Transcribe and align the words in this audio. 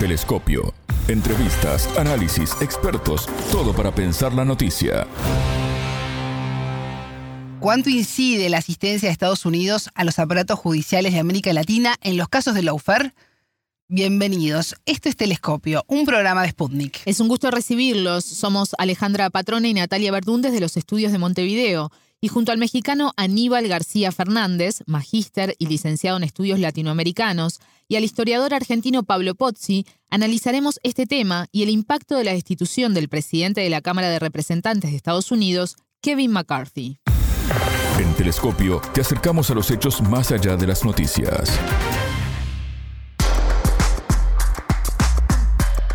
Telescopio. 0.00 0.72
Entrevistas, 1.08 1.86
análisis, 1.98 2.56
expertos, 2.62 3.26
todo 3.52 3.74
para 3.74 3.94
pensar 3.94 4.32
la 4.32 4.46
noticia. 4.46 5.06
¿Cuánto 7.60 7.90
incide 7.90 8.48
la 8.48 8.56
asistencia 8.56 9.10
de 9.10 9.12
Estados 9.12 9.44
Unidos 9.44 9.90
a 9.94 10.04
los 10.04 10.18
aparatos 10.18 10.58
judiciales 10.58 11.12
de 11.12 11.18
América 11.18 11.52
Latina 11.52 11.96
en 12.00 12.16
los 12.16 12.30
casos 12.30 12.54
de 12.54 12.62
lawfare? 12.62 13.12
Bienvenidos. 13.88 14.74
Esto 14.86 15.10
es 15.10 15.16
Telescopio, 15.16 15.84
un 15.86 16.06
programa 16.06 16.44
de 16.44 16.48
Sputnik. 16.48 17.02
Es 17.04 17.20
un 17.20 17.28
gusto 17.28 17.50
recibirlos. 17.50 18.24
Somos 18.24 18.74
Alejandra 18.78 19.28
Patrona 19.28 19.68
y 19.68 19.74
Natalia 19.74 20.12
Verdún 20.12 20.40
de 20.40 20.60
los 20.60 20.78
estudios 20.78 21.12
de 21.12 21.18
Montevideo 21.18 21.92
y 22.20 22.28
junto 22.28 22.52
al 22.52 22.58
mexicano 22.58 23.12
Aníbal 23.16 23.66
García 23.66 24.12
Fernández, 24.12 24.82
magíster 24.86 25.54
y 25.58 25.66
licenciado 25.66 26.18
en 26.18 26.24
estudios 26.24 26.58
latinoamericanos, 26.58 27.60
y 27.88 27.96
al 27.96 28.04
historiador 28.04 28.52
argentino 28.52 29.04
Pablo 29.04 29.34
Pozzi, 29.34 29.86
analizaremos 30.10 30.78
este 30.82 31.06
tema 31.06 31.46
y 31.50 31.62
el 31.62 31.70
impacto 31.70 32.16
de 32.16 32.24
la 32.24 32.32
destitución 32.32 32.92
del 32.92 33.08
presidente 33.08 33.62
de 33.62 33.70
la 33.70 33.80
Cámara 33.80 34.10
de 34.10 34.18
Representantes 34.18 34.90
de 34.90 34.96
Estados 34.96 35.32
Unidos, 35.32 35.76
Kevin 36.02 36.32
McCarthy. 36.32 36.98
En 37.98 38.14
Telescopio 38.14 38.80
te 38.92 39.00
acercamos 39.00 39.50
a 39.50 39.54
los 39.54 39.70
hechos 39.70 40.02
más 40.02 40.30
allá 40.30 40.56
de 40.56 40.66
las 40.66 40.84
noticias. 40.84 41.58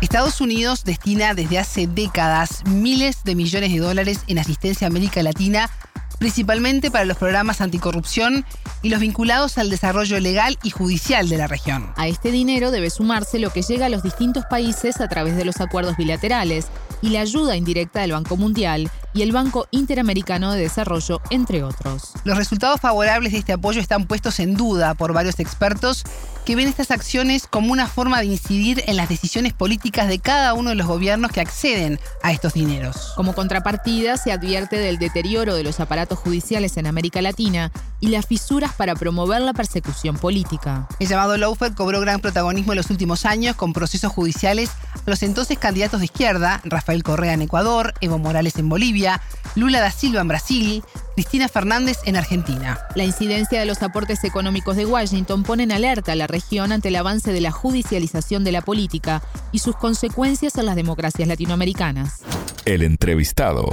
Estados 0.02 0.40
Unidos 0.40 0.84
destina 0.84 1.34
desde 1.34 1.58
hace 1.58 1.86
décadas 1.86 2.64
miles 2.66 3.24
de 3.24 3.34
millones 3.34 3.72
de 3.72 3.78
dólares 3.78 4.20
en 4.28 4.38
asistencia 4.38 4.86
a 4.86 4.90
América 4.90 5.22
Latina 5.22 5.70
principalmente 6.18 6.90
para 6.90 7.04
los 7.04 7.16
programas 7.16 7.60
anticorrupción 7.60 8.44
y 8.82 8.88
los 8.90 9.00
vinculados 9.00 9.58
al 9.58 9.70
desarrollo 9.70 10.18
legal 10.20 10.58
y 10.62 10.70
judicial 10.70 11.28
de 11.28 11.38
la 11.38 11.46
región. 11.46 11.92
A 11.96 12.08
este 12.08 12.30
dinero 12.30 12.70
debe 12.70 12.90
sumarse 12.90 13.38
lo 13.38 13.50
que 13.50 13.62
llega 13.62 13.86
a 13.86 13.90
los 13.90 14.02
distintos 14.02 14.44
países 14.46 15.00
a 15.00 15.08
través 15.08 15.36
de 15.36 15.44
los 15.44 15.60
acuerdos 15.60 15.96
bilaterales 15.96 16.68
y 17.02 17.10
la 17.10 17.20
ayuda 17.20 17.56
indirecta 17.56 18.00
del 18.00 18.12
Banco 18.12 18.36
Mundial 18.36 18.90
y 19.16 19.22
el 19.22 19.32
Banco 19.32 19.66
Interamericano 19.70 20.52
de 20.52 20.60
Desarrollo, 20.60 21.22
entre 21.30 21.62
otros. 21.62 22.12
Los 22.24 22.36
resultados 22.36 22.82
favorables 22.82 23.32
de 23.32 23.38
este 23.38 23.54
apoyo 23.54 23.80
están 23.80 24.06
puestos 24.06 24.38
en 24.40 24.54
duda 24.54 24.92
por 24.92 25.14
varios 25.14 25.40
expertos 25.40 26.04
que 26.44 26.54
ven 26.54 26.68
estas 26.68 26.92
acciones 26.92 27.48
como 27.48 27.72
una 27.72 27.88
forma 27.88 28.20
de 28.20 28.26
incidir 28.26 28.84
en 28.86 28.94
las 28.94 29.08
decisiones 29.08 29.52
políticas 29.52 30.06
de 30.06 30.20
cada 30.20 30.54
uno 30.54 30.70
de 30.70 30.76
los 30.76 30.86
gobiernos 30.86 31.32
que 31.32 31.40
acceden 31.40 31.98
a 32.22 32.30
estos 32.30 32.52
dineros. 32.52 33.14
Como 33.16 33.34
contrapartida, 33.34 34.16
se 34.16 34.30
advierte 34.30 34.78
del 34.78 34.98
deterioro 34.98 35.56
de 35.56 35.64
los 35.64 35.80
aparatos 35.80 36.20
judiciales 36.20 36.76
en 36.76 36.86
América 36.86 37.20
Latina 37.20 37.72
y 37.98 38.08
las 38.08 38.26
fisuras 38.26 38.74
para 38.74 38.94
promover 38.94 39.40
la 39.40 39.54
persecución 39.54 40.18
política. 40.18 40.86
El 41.00 41.08
llamado 41.08 41.36
lawfare 41.36 41.74
cobró 41.74 42.00
gran 42.00 42.20
protagonismo 42.20 42.72
en 42.72 42.76
los 42.76 42.90
últimos 42.90 43.24
años 43.24 43.56
con 43.56 43.72
procesos 43.72 44.12
judiciales 44.12 44.70
a 44.94 45.10
los 45.10 45.22
entonces 45.24 45.58
candidatos 45.58 46.00
de 46.00 46.06
izquierda, 46.06 46.60
Rafael 46.64 47.02
Correa 47.02 47.32
en 47.32 47.42
Ecuador, 47.42 47.94
Evo 48.00 48.18
Morales 48.18 48.56
en 48.56 48.68
Bolivia, 48.68 49.05
Lula 49.54 49.80
da 49.80 49.90
Silva 49.90 50.20
en 50.20 50.28
Brasil, 50.28 50.84
Cristina 51.14 51.48
Fernández 51.48 51.98
en 52.04 52.16
Argentina. 52.16 52.78
La 52.94 53.04
incidencia 53.04 53.58
de 53.58 53.64
los 53.64 53.82
aportes 53.82 54.22
económicos 54.24 54.76
de 54.76 54.84
Washington 54.84 55.42
pone 55.42 55.62
en 55.62 55.72
alerta 55.72 56.12
a 56.12 56.16
la 56.16 56.26
región 56.26 56.72
ante 56.72 56.88
el 56.88 56.96
avance 56.96 57.32
de 57.32 57.40
la 57.40 57.50
judicialización 57.50 58.44
de 58.44 58.52
la 58.52 58.60
política 58.60 59.22
y 59.50 59.60
sus 59.60 59.76
consecuencias 59.76 60.56
en 60.58 60.66
las 60.66 60.76
democracias 60.76 61.26
latinoamericanas. 61.26 62.20
El 62.66 62.82
entrevistado. 62.82 63.70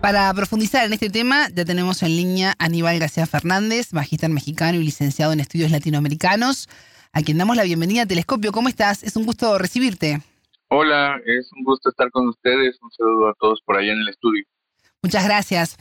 Para 0.00 0.32
profundizar 0.32 0.84
en 0.84 0.92
este 0.92 1.10
tema, 1.10 1.48
ya 1.54 1.64
tenemos 1.64 2.02
en 2.02 2.16
línea 2.16 2.56
a 2.58 2.64
Aníbal 2.64 2.98
García 2.98 3.26
Fernández, 3.26 3.92
magíster 3.92 4.30
mexicano 4.30 4.78
y 4.78 4.84
licenciado 4.84 5.32
en 5.32 5.40
estudios 5.40 5.70
latinoamericanos, 5.70 6.68
a 7.12 7.22
quien 7.22 7.38
damos 7.38 7.56
la 7.56 7.64
bienvenida 7.64 8.02
a 8.02 8.06
Telescopio. 8.06 8.52
¿Cómo 8.52 8.68
estás? 8.68 9.02
Es 9.02 9.16
un 9.16 9.26
gusto 9.26 9.58
recibirte. 9.58 10.22
Hola, 10.70 11.16
es 11.24 11.50
un 11.56 11.64
gusto 11.64 11.88
estar 11.88 12.10
con 12.10 12.28
ustedes. 12.28 12.76
Un 12.82 12.90
saludo 12.90 13.28
a 13.28 13.34
todos 13.40 13.60
por 13.64 13.78
allá 13.78 13.92
en 13.92 14.00
el 14.00 14.08
estudio. 14.08 14.44
Muchas 15.02 15.24
gracias. 15.24 15.76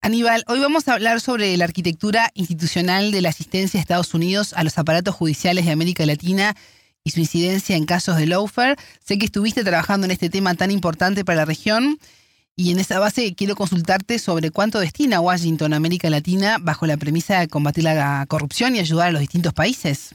Aníbal, 0.00 0.44
hoy 0.48 0.60
vamos 0.60 0.88
a 0.88 0.94
hablar 0.94 1.20
sobre 1.20 1.54
la 1.58 1.64
arquitectura 1.64 2.30
institucional 2.34 3.12
de 3.12 3.20
la 3.20 3.28
asistencia 3.28 3.78
de 3.78 3.82
Estados 3.82 4.14
Unidos 4.14 4.54
a 4.54 4.64
los 4.64 4.78
aparatos 4.78 5.14
judiciales 5.14 5.66
de 5.66 5.72
América 5.72 6.06
Latina 6.06 6.54
y 7.02 7.10
su 7.10 7.20
incidencia 7.20 7.76
en 7.76 7.84
casos 7.84 8.16
de 8.16 8.26
lawfare. 8.26 8.76
Sé 9.04 9.18
que 9.18 9.26
estuviste 9.26 9.62
trabajando 9.62 10.06
en 10.06 10.10
este 10.10 10.30
tema 10.30 10.54
tan 10.54 10.70
importante 10.70 11.24
para 11.24 11.40
la 11.40 11.44
región 11.44 11.98
y 12.56 12.70
en 12.70 12.78
esa 12.78 12.98
base 12.98 13.34
quiero 13.34 13.56
consultarte 13.56 14.18
sobre 14.18 14.50
cuánto 14.50 14.80
destina 14.80 15.20
Washington 15.20 15.74
a 15.74 15.76
América 15.76 16.08
Latina 16.08 16.56
bajo 16.60 16.86
la 16.86 16.96
premisa 16.96 17.40
de 17.40 17.48
combatir 17.48 17.84
la 17.84 18.24
corrupción 18.26 18.74
y 18.74 18.78
ayudar 18.78 19.08
a 19.08 19.12
los 19.12 19.20
distintos 19.20 19.52
países. 19.52 20.14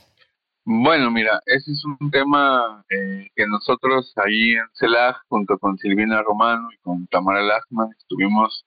Bueno, 0.65 1.09
mira, 1.09 1.41
ese 1.45 1.71
es 1.71 1.83
un 1.83 2.11
tema 2.11 2.83
eh, 2.89 3.27
que 3.35 3.47
nosotros 3.47 4.13
ahí 4.17 4.51
en 4.51 4.65
CELAG, 4.73 5.15
junto 5.27 5.57
con 5.57 5.77
Silvina 5.77 6.21
Romano 6.21 6.69
y 6.71 6.77
con 6.77 7.07
Tamara 7.07 7.41
Lachman, 7.41 7.89
estuvimos 7.97 8.65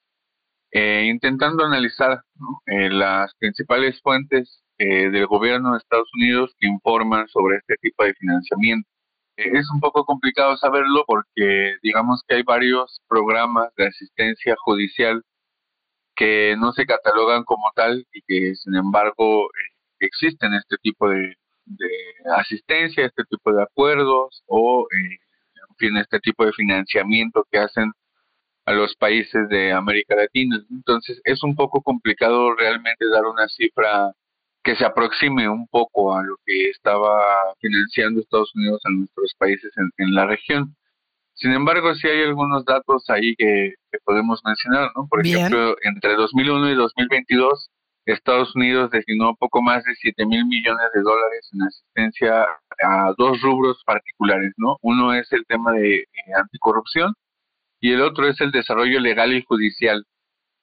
eh, 0.71 1.05
intentando 1.07 1.65
analizar 1.65 2.21
eh, 2.65 2.89
las 2.89 3.33
principales 3.35 4.01
fuentes 4.01 4.59
del 4.77 5.27
gobierno 5.27 5.71
de 5.71 5.77
Estados 5.77 6.09
Unidos 6.13 6.53
que 6.59 6.67
informan 6.67 7.27
sobre 7.29 7.57
este 7.57 7.75
tipo 7.81 8.03
de 8.03 8.13
financiamiento. 8.15 8.89
es 9.37 9.69
un 9.71 9.79
poco 9.79 10.03
complicado 10.05 10.57
saberlo 10.57 11.05
porque 11.07 11.77
digamos 11.81 12.21
que 12.27 12.35
hay 12.35 12.43
varios 12.43 13.01
programas 13.07 13.73
de 13.77 13.87
asistencia 13.87 14.55
judicial 14.65 15.23
que 16.15 16.55
no 16.57 16.73
se 16.73 16.85
catalogan 16.85 17.43
como 17.45 17.71
tal 17.75 18.05
y 18.11 18.21
que 18.27 18.55
sin 18.55 18.75
embargo 18.75 19.47
existen 19.99 20.53
este 20.55 20.77
tipo 20.81 21.09
de 21.09 21.35
de 21.65 21.89
asistencia, 22.37 23.05
este 23.05 23.23
tipo 23.25 23.53
de 23.53 23.63
acuerdos 23.63 24.43
o, 24.47 24.87
eh, 24.91 25.17
en 25.69 25.75
fin, 25.77 25.97
este 25.97 26.19
tipo 26.19 26.45
de 26.45 26.53
financiamiento 26.53 27.45
que 27.51 27.59
hacen 27.59 27.91
a 28.65 28.73
los 28.73 28.95
países 28.95 29.49
de 29.49 29.71
América 29.71 30.15
Latina. 30.15 30.57
Entonces, 30.71 31.21
es 31.25 31.43
un 31.43 31.55
poco 31.55 31.81
complicado 31.81 32.55
realmente 32.55 33.05
dar 33.09 33.25
una 33.25 33.47
cifra 33.49 34.11
que 34.63 34.75
se 34.75 34.85
aproxime 34.85 35.49
un 35.49 35.67
poco 35.67 36.15
a 36.15 36.23
lo 36.23 36.37
que 36.45 36.69
estaba 36.69 37.21
financiando 37.59 38.21
Estados 38.21 38.55
Unidos 38.55 38.81
a 38.85 38.91
nuestros 38.91 39.33
países 39.37 39.71
en, 39.97 40.15
la 40.15 40.25
región. 40.25 40.75
Sin 41.33 41.51
embargo, 41.51 41.93
sí 41.95 42.07
hay 42.07 42.23
algunos 42.23 42.63
datos 42.63 43.09
ahí 43.09 43.35
que, 43.35 43.73
podemos 44.05 44.41
mencionar, 44.45 44.89
¿no? 44.95 45.07
Por 45.07 45.25
ejemplo, 45.25 45.75
entre 45.83 46.15
2001 46.15 46.71
y 46.71 46.75
2022 46.75 47.69
Estados 48.05 48.55
Unidos 48.55 48.91
destinó 48.91 49.35
poco 49.35 49.61
más 49.61 49.83
de 49.85 49.95
7 49.95 50.25
mil 50.25 50.45
millones 50.45 50.87
de 50.93 51.01
dólares 51.01 51.49
en 51.53 51.61
asistencia 51.63 52.45
a 52.83 53.13
dos 53.17 53.41
rubros 53.41 53.81
particulares, 53.85 54.51
¿no? 54.57 54.77
Uno 54.81 55.13
es 55.13 55.31
el 55.31 55.45
tema 55.45 55.71
de 55.73 55.99
eh, 55.99 56.07
anticorrupción 56.35 57.13
y 57.79 57.93
el 57.93 58.01
otro 58.01 58.27
es 58.27 58.39
el 58.41 58.51
desarrollo 58.51 58.99
legal 58.99 59.33
y 59.33 59.43
judicial 59.43 60.05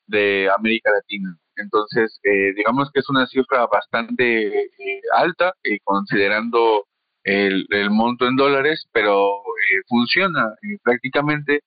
de 0.06 0.50
América 0.56 0.90
Latina. 0.90 1.36
Entonces, 1.56 2.20
eh, 2.24 2.52
digamos 2.56 2.90
que 2.92 3.00
es 3.00 3.08
una 3.08 3.26
cifra 3.26 3.66
bastante 3.66 4.64
eh, 4.64 5.00
alta, 5.14 5.54
considerando 5.84 6.86
el, 7.24 7.66
el, 7.70 7.90
monto 7.90 8.26
en 8.26 8.36
dólares, 8.36 8.86
pero 8.92 9.42
funciona 9.88 10.54
prácticamente 10.82 11.60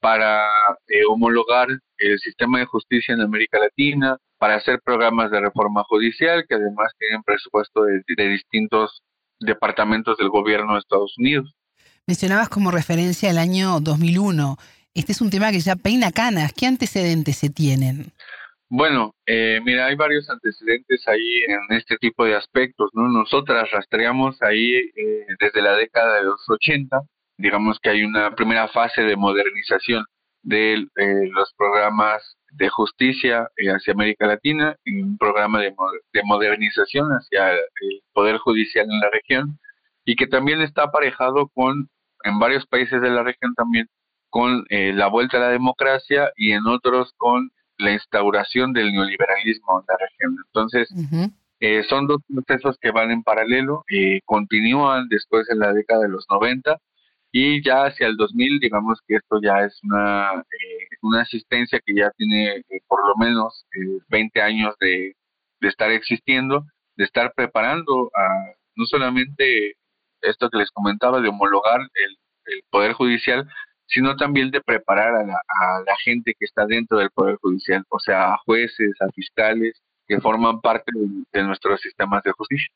para 0.00 0.44
homologar 1.08 1.68
el 1.98 2.18
sistema 2.18 2.58
de 2.58 2.66
justicia 2.66 3.14
en 3.14 3.20
América 3.22 3.58
Latina, 3.58 4.18
para 4.38 4.56
hacer 4.56 4.80
programas 4.84 5.30
de 5.30 5.40
reforma 5.40 5.82
judicial 5.84 6.44
que 6.48 6.54
además 6.54 6.92
tienen 6.98 7.22
presupuesto 7.22 7.82
de, 7.82 8.28
distintos 8.28 9.02
departamentos 9.40 10.16
del 10.18 10.28
gobierno 10.28 10.74
de 10.74 10.80
Estados 10.80 11.14
Unidos. 11.18 11.54
Mencionabas 12.06 12.48
como 12.48 12.70
referencia 12.70 13.30
el 13.30 13.38
año 13.38 13.80
2001. 13.80 14.56
Este 14.94 15.12
es 15.12 15.20
un 15.20 15.30
tema 15.30 15.50
que 15.50 15.60
ya 15.60 15.76
peina 15.76 16.12
canas. 16.12 16.52
¿Qué 16.52 16.66
antecedentes 16.66 17.36
se 17.36 17.50
tienen? 17.50 18.12
Bueno, 18.68 19.14
eh, 19.26 19.60
mira, 19.64 19.86
hay 19.86 19.94
varios 19.94 20.28
antecedentes 20.28 21.06
ahí 21.06 21.44
en 21.46 21.76
este 21.76 21.96
tipo 21.98 22.24
de 22.24 22.34
aspectos, 22.34 22.90
¿no? 22.94 23.08
Nosotras 23.08 23.70
rastreamos 23.70 24.42
ahí 24.42 24.74
eh, 24.74 25.26
desde 25.38 25.62
la 25.62 25.76
década 25.76 26.16
de 26.16 26.24
los 26.24 26.40
80, 26.48 27.00
digamos 27.38 27.78
que 27.80 27.90
hay 27.90 28.02
una 28.02 28.34
primera 28.34 28.66
fase 28.68 29.02
de 29.02 29.16
modernización 29.16 30.04
de 30.42 30.74
eh, 30.74 31.28
los 31.30 31.52
programas 31.56 32.36
de 32.56 32.68
justicia 32.68 33.48
eh, 33.56 33.68
hacia 33.68 33.92
América 33.92 34.26
Latina, 34.26 34.76
en 34.84 35.04
un 35.04 35.18
programa 35.18 35.60
de, 35.60 35.74
de, 36.12 36.22
modernización 36.24 37.10
hacia 37.10 37.52
el 37.52 38.02
Poder 38.12 38.38
Judicial 38.38 38.86
en 38.90 39.00
la 39.00 39.10
región, 39.10 39.58
y 40.04 40.16
que 40.16 40.26
también 40.26 40.60
está 40.60 40.84
aparejado 40.84 41.48
con, 41.48 41.88
en 42.24 42.38
varios 42.38 42.66
países 42.66 43.00
de 43.00 43.10
la 43.10 43.22
región 43.22 43.54
también, 43.54 43.88
con 44.30 44.64
eh, 44.70 44.92
la 44.92 45.08
vuelta 45.08 45.36
a 45.36 45.40
la 45.40 45.48
democracia 45.50 46.30
y 46.36 46.52
en 46.52 46.66
otros 46.66 47.12
con 47.16 47.50
la 47.78 47.92
instauración 47.92 48.72
del 48.72 48.92
neoliberalismo 48.92 49.80
en 49.80 49.86
la 49.88 49.96
región. 49.98 50.36
Entonces, 50.46 50.88
eh, 51.60 51.82
son 51.88 52.06
dos 52.06 52.20
procesos 52.28 52.76
que 52.80 52.90
van 52.90 53.10
en 53.10 53.22
paralelo 53.22 53.84
y 53.88 54.20
continúan 54.22 55.08
después 55.08 55.48
en 55.50 55.58
la 55.58 55.72
década 55.72 56.02
de 56.02 56.08
los 56.08 56.26
90 56.30 56.78
y 57.38 57.62
ya 57.62 57.84
hacia 57.84 58.06
el 58.06 58.16
2000 58.16 58.60
digamos 58.60 58.98
que 59.06 59.16
esto 59.16 59.38
ya 59.42 59.60
es 59.60 59.78
una, 59.82 60.40
eh, 60.40 60.88
una 61.02 61.20
asistencia 61.20 61.78
que 61.84 61.94
ya 61.94 62.10
tiene 62.16 62.56
eh, 62.56 62.80
por 62.88 63.06
lo 63.06 63.14
menos 63.16 63.66
20 64.08 64.38
eh, 64.38 64.42
años 64.42 64.74
de, 64.80 65.14
estar 65.60 65.90
existiendo, 65.90 66.64
de 66.96 67.04
estar 67.04 67.34
preparando 67.36 68.10
a 68.14 68.54
no 68.76 68.86
solamente 68.86 69.74
esto 70.22 70.48
que 70.48 70.58
les 70.58 70.70
comentaba, 70.70 71.20
de 71.20 71.28
homologar 71.28 71.80
el, 71.80 72.16
Poder 72.70 72.92
Judicial, 72.92 73.46
sino 73.86 74.16
también 74.16 74.50
de 74.52 74.60
preparar 74.62 75.16
a 75.16 75.24
la, 75.24 75.96
gente 76.04 76.32
que 76.38 76.44
está 76.44 76.64
dentro 76.64 76.98
del 76.98 77.10
Poder 77.10 77.36
Judicial, 77.42 77.84
o 77.88 77.98
sea, 77.98 78.34
a 78.34 78.38
jueces, 78.46 78.94
a 79.00 79.10
fiscales, 79.10 79.82
que 80.06 80.20
forman 80.20 80.60
parte 80.60 80.92
de, 81.32 81.42
nuestros 81.42 81.80
sistemas 81.80 82.22
de 82.22 82.30
justicia. 82.32 82.72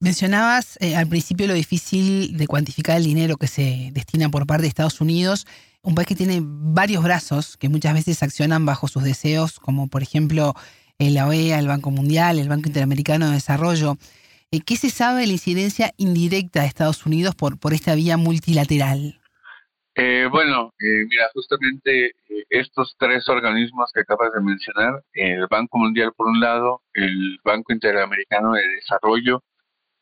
Mencionabas 0.00 0.76
eh, 0.80 0.96
al 0.96 1.08
principio 1.08 1.46
lo 1.46 1.54
difícil 1.54 2.36
de 2.36 2.46
cuantificar 2.46 2.96
el 2.96 3.04
dinero 3.04 3.36
que 3.36 3.46
se 3.46 3.90
destina 3.92 4.28
por 4.28 4.46
parte 4.46 4.62
de 4.62 4.68
Estados 4.68 5.00
Unidos, 5.00 5.46
un 5.82 5.94
país 5.94 6.08
que 6.08 6.16
tiene 6.16 6.40
varios 6.42 7.02
brazos 7.02 7.56
que 7.56 7.68
muchas 7.68 7.94
veces 7.94 8.22
accionan 8.22 8.66
bajo 8.66 8.88
sus 8.88 9.04
deseos, 9.04 9.60
como 9.60 9.88
por 9.88 10.02
ejemplo 10.02 10.54
la 10.98 11.26
OEA, 11.26 11.58
el 11.58 11.68
Banco 11.68 11.90
Mundial, 11.90 12.38
el 12.38 12.48
Banco 12.48 12.68
Interamericano 12.68 13.26
de 13.26 13.34
Desarrollo. 13.34 13.96
Eh, 14.50 14.60
¿Qué 14.60 14.76
se 14.76 14.90
sabe 14.90 15.22
de 15.22 15.26
la 15.26 15.32
incidencia 15.32 15.92
indirecta 15.96 16.60
de 16.60 16.66
Estados 16.66 17.04
Unidos 17.06 17.34
por, 17.34 17.58
por 17.58 17.72
esta 17.72 17.94
vía 17.94 18.16
multilateral? 18.16 19.20
Eh, 19.96 20.26
bueno, 20.30 20.72
eh, 20.80 21.06
mira, 21.08 21.24
justamente 21.34 22.12
estos 22.50 22.96
tres 22.98 23.28
organismos 23.28 23.90
que 23.94 24.00
acabas 24.00 24.32
de 24.32 24.40
mencionar, 24.40 25.04
el 25.12 25.46
Banco 25.48 25.78
Mundial 25.78 26.12
por 26.16 26.26
un 26.26 26.40
lado, 26.40 26.82
el 26.94 27.38
Banco 27.44 27.72
Interamericano 27.72 28.52
de 28.52 28.66
Desarrollo 28.76 29.42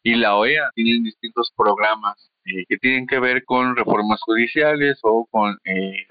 y 0.02 0.14
la 0.16 0.36
OEA, 0.36 0.70
tienen 0.74 1.04
distintos 1.04 1.52
programas 1.56 2.30
que 2.44 2.76
tienen 2.78 3.06
que 3.06 3.20
ver 3.20 3.44
con 3.44 3.76
reformas 3.76 4.20
judiciales 4.22 4.98
o 5.02 5.26
con 5.30 5.56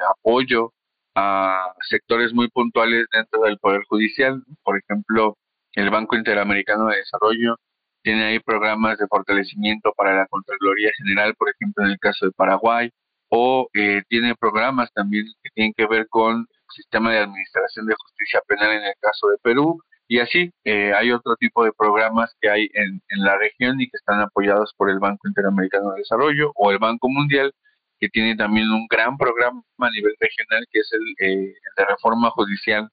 apoyo 0.10 0.74
a 1.16 1.74
sectores 1.90 2.34
muy 2.34 2.48
puntuales 2.50 3.06
dentro 3.12 3.42
del 3.42 3.58
Poder 3.58 3.84
Judicial. 3.90 4.42
Por 4.64 4.78
ejemplo, 4.78 5.38
el 5.74 5.90
Banco 5.90 6.16
Interamericano 6.16 6.88
de 6.88 6.98
Desarrollo 6.98 7.58
tiene 8.02 8.24
ahí 8.24 8.40
programas 8.40 8.98
de 8.98 9.08
fortalecimiento 9.08 9.94
para 9.96 10.16
la 10.16 10.28
Contraloría 10.28 10.92
General, 10.98 11.36
por 11.36 11.50
ejemplo, 11.50 11.86
en 11.86 11.92
el 11.92 12.00
caso 12.00 12.26
de 12.26 12.32
Paraguay, 12.32 12.90
o 13.30 13.70
eh, 13.74 14.02
tiene 14.10 14.36
programas 14.36 14.92
también 14.94 15.26
que 15.44 15.50
tienen 15.54 15.74
que 15.76 15.86
ver 15.86 16.08
con 16.10 16.40
el 16.40 16.76
sistema 16.76 17.12
de 17.12 17.20
administración 17.20 17.86
de 17.86 17.96
justicia 17.96 18.42
penal 18.48 18.72
en 18.72 18.84
el 18.84 18.96
caso 19.00 19.28
de 19.28 19.38
Perú, 19.42 19.82
y 20.12 20.20
así 20.20 20.52
eh, 20.66 20.92
hay 20.94 21.10
otro 21.14 21.38
tipo 21.38 21.64
de 21.64 21.72
programas 21.72 22.36
que 22.42 22.50
hay 22.50 22.70
en, 22.74 23.02
en 23.08 23.24
la 23.24 23.38
región 23.38 23.80
y 23.80 23.88
que 23.88 23.96
están 23.96 24.20
apoyados 24.20 24.74
por 24.76 24.90
el 24.90 25.00
Banco 25.00 25.26
Interamericano 25.26 25.92
de 25.92 26.00
Desarrollo 26.00 26.52
o 26.56 26.70
el 26.70 26.80
Banco 26.80 27.08
Mundial, 27.08 27.54
que 27.98 28.10
tiene 28.10 28.36
también 28.36 28.70
un 28.72 28.88
gran 28.90 29.18
programa 29.18 29.64
a 29.78 29.90
nivel 29.90 30.14
regional 30.20 30.66
que 30.70 30.80
es 30.82 30.92
el, 30.92 31.26
eh, 31.26 31.54
de 31.78 31.86
reforma 31.86 32.30
judicial 32.32 32.90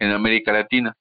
en 0.00 0.10
América 0.10 0.52
Latina. 0.52 0.92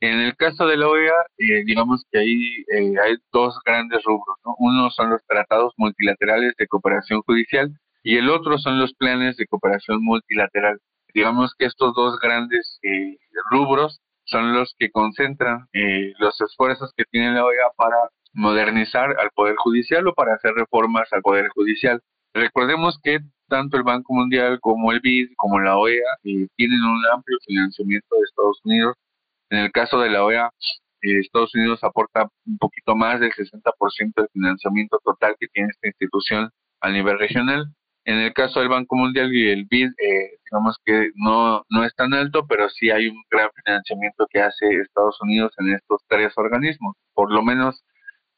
En 0.00 0.20
el 0.20 0.36
caso 0.36 0.66
de 0.66 0.76
la 0.76 0.86
OEA, 0.86 1.14
eh, 1.38 1.64
digamos 1.64 2.04
que 2.10 2.18
ahí 2.18 2.64
eh, 2.74 2.92
hay 3.02 3.16
dos 3.32 3.58
grandes 3.64 4.02
rubros. 4.04 4.36
Uno 4.58 4.90
son 4.90 5.08
los 5.08 5.24
tratados 5.26 5.72
multilaterales 5.78 6.52
de 6.58 6.66
cooperación 6.66 7.22
judicial 7.22 7.70
y 8.02 8.18
el 8.18 8.28
otro 8.28 8.58
son 8.58 8.78
los 8.78 8.92
planes 8.92 9.38
de 9.38 9.46
cooperación 9.46 10.04
multilateral. 10.04 10.78
Digamos 11.14 11.54
que 11.58 11.64
estos 11.64 11.94
dos 11.94 12.20
grandes 12.20 12.78
rubros 13.50 14.02
son 14.26 14.54
los 14.54 14.74
que 14.78 14.90
concentran 14.90 15.66
los 16.18 16.40
esfuerzos 16.40 16.92
que 16.96 17.04
tiene 17.10 17.32
la 17.32 17.44
OEA 17.44 17.70
para 17.76 17.96
modernizar 18.32 19.18
al 19.18 19.30
Poder 19.34 19.56
Judicial 19.56 20.06
o 20.06 20.14
para 20.14 20.34
hacer 20.34 20.52
reformas 20.54 21.12
al 21.12 21.22
Poder 21.22 21.48
Judicial. 21.48 22.02
Recordemos 22.34 23.00
que 23.02 23.20
tanto 23.48 23.76
el 23.76 23.82
Banco 23.82 24.12
Mundial 24.12 24.60
como 24.60 24.92
el 24.92 25.00
BID, 25.00 25.30
como 25.36 25.58
la 25.58 25.78
OEA, 25.78 26.18
eh, 26.24 26.46
tienen 26.56 26.82
un 26.82 27.02
amplio 27.12 27.38
financiamiento 27.46 28.16
de 28.16 28.22
Estados 28.22 28.60
Unidos. 28.64 28.94
En 29.50 29.60
el 29.60 29.72
caso 29.72 29.98
de 30.00 30.10
la 30.10 30.24
OEA, 30.24 30.50
eh, 31.02 31.20
Estados 31.20 31.54
Unidos 31.54 31.82
aporta 31.82 32.28
un 32.44 32.58
poquito 32.58 32.94
más 32.94 33.20
del 33.20 33.32
60% 33.32 34.22
del 34.22 34.28
financiamiento 34.32 34.98
total 35.02 35.34
que 35.38 35.48
tiene 35.48 35.70
esta 35.70 35.88
institución 35.88 36.50
a 36.80 36.90
nivel 36.90 37.18
regional. 37.18 37.66
En 38.06 38.18
el 38.18 38.32
caso 38.32 38.60
del 38.60 38.68
Banco 38.68 38.94
Mundial 38.94 39.34
y 39.34 39.50
el 39.50 39.64
BID, 39.64 39.88
eh, 39.88 40.38
digamos 40.44 40.78
que 40.84 41.10
no, 41.16 41.64
no 41.68 41.84
es 41.84 41.92
tan 41.96 42.14
alto, 42.14 42.46
pero 42.46 42.68
sí 42.68 42.88
hay 42.88 43.08
un 43.08 43.20
gran 43.28 43.50
financiamiento 43.64 44.28
que 44.30 44.40
hace 44.40 44.64
Estados 44.80 45.20
Unidos 45.20 45.52
en 45.58 45.74
estos 45.74 46.02
tres 46.06 46.32
organismos. 46.36 46.96
Por 47.14 47.32
lo 47.32 47.42
menos 47.42 47.84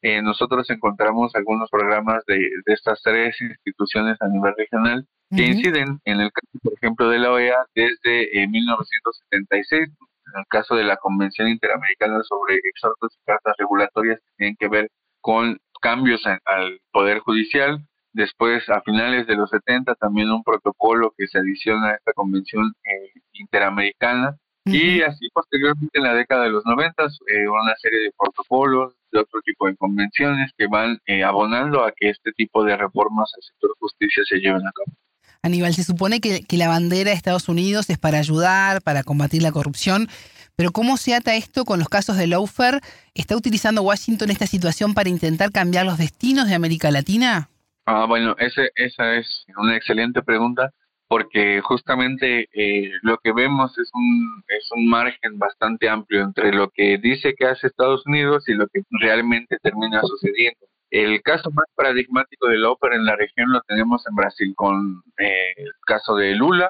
eh, 0.01 0.23
nosotros 0.23 0.67
encontramos 0.71 1.35
algunos 1.35 1.69
programas 1.69 2.25
de, 2.25 2.49
estas 2.65 2.99
tres 3.03 3.39
instituciones 3.41 4.17
a 4.21 4.27
nivel 4.27 4.53
regional 4.57 5.05
que 5.29 5.45
inciden 5.45 5.99
en 6.05 6.21
el 6.21 6.31
caso, 6.31 6.59
por 6.63 6.73
ejemplo, 6.73 7.09
de 7.09 7.19
la 7.19 7.31
OEA 7.31 7.57
desde 7.75 8.47
1976, 8.47 9.81
eh, 9.81 9.83
en 9.83 10.39
el 10.39 10.45
caso 10.47 10.75
de 10.75 10.83
la 10.83 10.97
Convención 10.97 11.47
Interamericana 11.47 12.23
sobre 12.23 12.55
Exhortos 12.55 13.13
y 13.15 13.25
Cartas 13.25 13.53
Regulatorias 13.59 14.19
que 14.19 14.31
tienen 14.37 14.55
que 14.57 14.67
ver 14.67 14.89
con 15.21 15.59
cambios 15.79 16.25
al 16.25 16.79
Poder 16.91 17.19
Judicial. 17.19 17.85
Después, 18.19 18.67
a 18.67 18.81
finales 18.81 19.27
de 19.27 19.35
los 19.37 19.49
70, 19.49 19.95
también 19.95 20.29
un 20.29 20.43
protocolo 20.43 21.13
que 21.17 21.25
se 21.27 21.39
adiciona 21.39 21.91
a 21.91 21.95
esta 21.95 22.11
Convención 22.11 22.73
eh, 22.83 23.13
Interamericana 23.31 24.35
y 24.65 25.01
así 25.01 25.29
posteriormente 25.33 25.97
en 25.97 26.03
la 26.03 26.13
década 26.13 26.43
de 26.43 26.49
los 26.49 26.65
90, 26.65 27.01
eh, 27.01 27.47
una 27.47 27.73
serie 27.81 27.99
de 28.01 28.11
protocolos, 28.17 28.93
de 29.13 29.21
otro 29.21 29.39
tipo 29.45 29.67
de 29.67 29.77
convenciones 29.77 30.51
que 30.57 30.67
van 30.67 30.99
eh, 31.05 31.23
abonando 31.23 31.81
a 31.81 31.93
que 31.95 32.09
este 32.09 32.33
tipo 32.33 32.65
de 32.65 32.75
reformas 32.75 33.31
al 33.37 33.41
sector 33.41 33.71
justicia 33.79 34.21
se 34.27 34.35
lleven 34.39 34.67
a 34.67 34.71
cabo. 34.73 34.97
Aníbal, 35.41 35.73
se 35.73 35.85
supone 35.85 36.19
que, 36.19 36.43
que 36.43 36.57
la 36.57 36.67
bandera 36.67 37.11
de 37.11 37.15
Estados 37.15 37.47
Unidos 37.47 37.89
es 37.89 37.97
para 37.97 38.17
ayudar, 38.17 38.81
para 38.81 39.03
combatir 39.03 39.41
la 39.41 39.53
corrupción, 39.53 40.09
pero 40.57 40.73
¿cómo 40.73 40.97
se 40.97 41.15
ata 41.15 41.35
esto 41.35 41.63
con 41.63 41.79
los 41.79 41.87
casos 41.87 42.17
de 42.17 42.27
Lawfare? 42.27 42.81
¿Está 43.13 43.37
utilizando 43.37 43.81
Washington 43.81 44.29
esta 44.29 44.45
situación 44.45 44.93
para 44.93 45.07
intentar 45.07 45.53
cambiar 45.53 45.85
los 45.85 45.97
destinos 45.97 46.49
de 46.49 46.55
América 46.55 46.91
Latina? 46.91 47.49
Ah, 47.91 48.05
bueno, 48.05 48.35
ese, 48.37 48.69
esa 48.75 49.15
es 49.15 49.45
una 49.57 49.75
excelente 49.75 50.21
pregunta 50.21 50.71
porque 51.07 51.59
justamente 51.61 52.47
eh, 52.53 52.91
lo 53.01 53.17
que 53.17 53.33
vemos 53.33 53.75
es 53.79 53.89
un, 53.95 54.43
es 54.47 54.69
un 54.75 54.87
margen 54.87 55.39
bastante 55.39 55.89
amplio 55.89 56.21
entre 56.21 56.53
lo 56.53 56.69
que 56.69 56.99
dice 56.99 57.33
que 57.33 57.47
hace 57.47 57.65
Estados 57.65 58.05
Unidos 58.05 58.47
y 58.47 58.53
lo 58.53 58.67
que 58.67 58.83
realmente 58.91 59.57
termina 59.63 60.01
sucediendo. 60.03 60.67
El 60.91 61.23
caso 61.23 61.49
más 61.49 61.65
paradigmático 61.73 62.47
de 62.49 62.59
la 62.59 62.69
ópera 62.69 62.95
en 62.95 63.05
la 63.05 63.15
región 63.15 63.51
lo 63.51 63.61
tenemos 63.61 64.05
en 64.07 64.13
Brasil 64.15 64.53
con 64.55 65.01
eh, 65.17 65.53
el 65.57 65.71
caso 65.83 66.15
de 66.15 66.35
Lula 66.35 66.69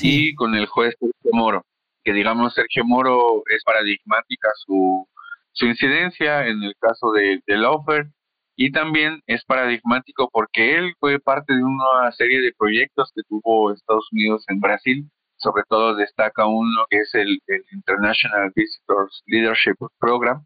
y 0.00 0.34
con 0.34 0.54
el 0.54 0.64
juez 0.64 0.96
Sergio 0.98 1.30
Moro, 1.34 1.66
que 2.02 2.14
digamos 2.14 2.54
Sergio 2.54 2.86
Moro 2.86 3.42
es 3.54 3.62
paradigmática 3.64 4.48
su, 4.64 5.06
su 5.52 5.66
incidencia 5.66 6.46
en 6.46 6.62
el 6.62 6.74
caso 6.80 7.12
de, 7.12 7.42
de 7.46 7.56
Laufer 7.58 8.06
y 8.56 8.70
también 8.70 9.20
es 9.26 9.44
paradigmático 9.44 10.28
porque 10.32 10.76
él 10.76 10.94
fue 11.00 11.18
parte 11.18 11.54
de 11.54 11.64
una 11.64 12.12
serie 12.12 12.40
de 12.40 12.52
proyectos 12.56 13.10
que 13.14 13.22
tuvo 13.28 13.72
Estados 13.72 14.08
Unidos 14.12 14.44
en 14.48 14.60
Brasil. 14.60 15.10
Sobre 15.36 15.64
todo 15.68 15.96
destaca 15.96 16.46
uno 16.46 16.86
que 16.88 16.98
es 16.98 17.14
el, 17.14 17.40
International 17.72 18.52
Visitors 18.54 19.22
Leadership 19.26 19.74
Program, 19.98 20.44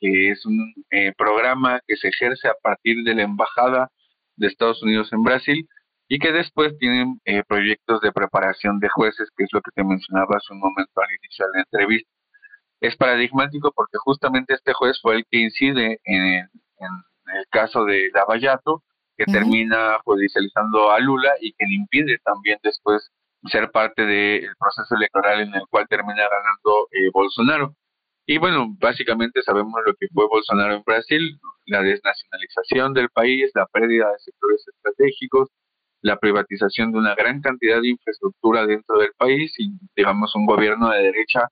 que 0.00 0.30
es 0.30 0.44
un 0.46 0.72
eh, 0.90 1.12
programa 1.16 1.80
que 1.86 1.96
se 1.96 2.08
ejerce 2.08 2.48
a 2.48 2.54
partir 2.62 3.04
de 3.04 3.14
la 3.14 3.22
Embajada 3.22 3.90
de 4.36 4.46
Estados 4.46 4.82
Unidos 4.82 5.12
en 5.12 5.22
Brasil 5.22 5.68
y 6.08 6.18
que 6.18 6.32
después 6.32 6.76
tienen 6.78 7.20
eh, 7.26 7.42
proyectos 7.46 8.00
de 8.00 8.10
preparación 8.12 8.80
de 8.80 8.88
jueces, 8.88 9.28
que 9.36 9.44
es 9.44 9.50
lo 9.52 9.60
que 9.60 9.70
te 9.74 9.84
mencionaba 9.84 10.36
hace 10.36 10.52
un 10.54 10.60
momento 10.60 10.92
al 10.96 11.14
iniciar 11.22 11.48
la 11.54 11.60
entrevista. 11.60 12.10
Es 12.80 12.96
paradigmático 12.96 13.70
porque 13.76 13.98
justamente 13.98 14.54
este 14.54 14.72
juez 14.72 14.98
fue 15.02 15.16
el 15.16 15.24
que 15.30 15.38
incide 15.38 16.00
en, 16.04 16.48
en 16.78 16.90
el 17.36 17.46
caso 17.50 17.84
de 17.84 18.10
Lavallato, 18.14 18.82
que 19.16 19.26
termina 19.26 19.98
judicializando 20.04 20.90
a 20.90 20.98
Lula 20.98 21.30
y 21.40 21.52
que 21.52 21.66
le 21.66 21.74
impide 21.74 22.18
también 22.24 22.58
después 22.62 23.10
ser 23.44 23.70
parte 23.70 24.04
del 24.04 24.48
proceso 24.58 24.94
electoral 24.96 25.40
en 25.42 25.54
el 25.54 25.62
cual 25.68 25.86
termina 25.88 26.22
ganando 26.22 26.88
eh, 26.90 27.10
Bolsonaro. 27.12 27.74
Y 28.26 28.38
bueno, 28.38 28.66
básicamente 28.78 29.42
sabemos 29.42 29.74
lo 29.84 29.94
que 29.94 30.06
fue 30.14 30.26
Bolsonaro 30.28 30.74
en 30.74 30.82
Brasil, 30.84 31.38
la 31.66 31.82
desnacionalización 31.82 32.94
del 32.94 33.10
país, 33.10 33.50
la 33.54 33.66
pérdida 33.66 34.10
de 34.10 34.18
sectores 34.20 34.64
estratégicos, 34.68 35.48
la 36.02 36.18
privatización 36.18 36.92
de 36.92 36.98
una 36.98 37.14
gran 37.14 37.40
cantidad 37.40 37.80
de 37.80 37.88
infraestructura 37.88 38.66
dentro 38.66 38.98
del 38.98 39.12
país 39.16 39.52
y 39.58 39.70
digamos 39.96 40.34
un 40.34 40.46
gobierno 40.46 40.90
de 40.90 41.02
derecha 41.02 41.48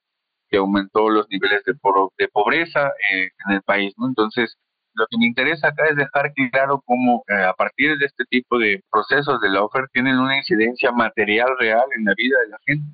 que 0.49 0.57
aumentó 0.57 1.11
los 1.11 1.29
niveles 1.29 1.63
de, 1.65 1.75
de 2.19 2.29
pobreza 2.29 2.93
eh, 3.13 3.31
en 3.47 3.55
el 3.55 3.63
país. 3.63 3.95
¿no? 3.99 4.07
Entonces, 4.07 4.57
lo 4.99 5.07
que 5.07 5.17
me 5.17 5.27
interesa 5.27 5.69
acá 5.69 5.87
es 5.89 5.97
dejar 5.97 6.33
claro 6.51 6.83
cómo 6.85 7.23
eh, 7.29 7.45
a 7.45 7.53
partir 7.55 7.97
de 7.97 8.07
este 8.07 8.25
tipo 8.25 8.59
de 8.59 8.83
procesos 8.91 9.41
de 9.41 9.49
la 9.49 9.63
oferta 9.63 9.89
tienen 9.93 10.19
una 10.19 10.37
incidencia 10.37 10.91
material 10.91 11.49
real 11.59 11.85
en 11.97 12.05
la 12.05 12.15
vida 12.17 12.37
de 12.41 12.49
la 12.49 12.59
gente. 12.67 12.85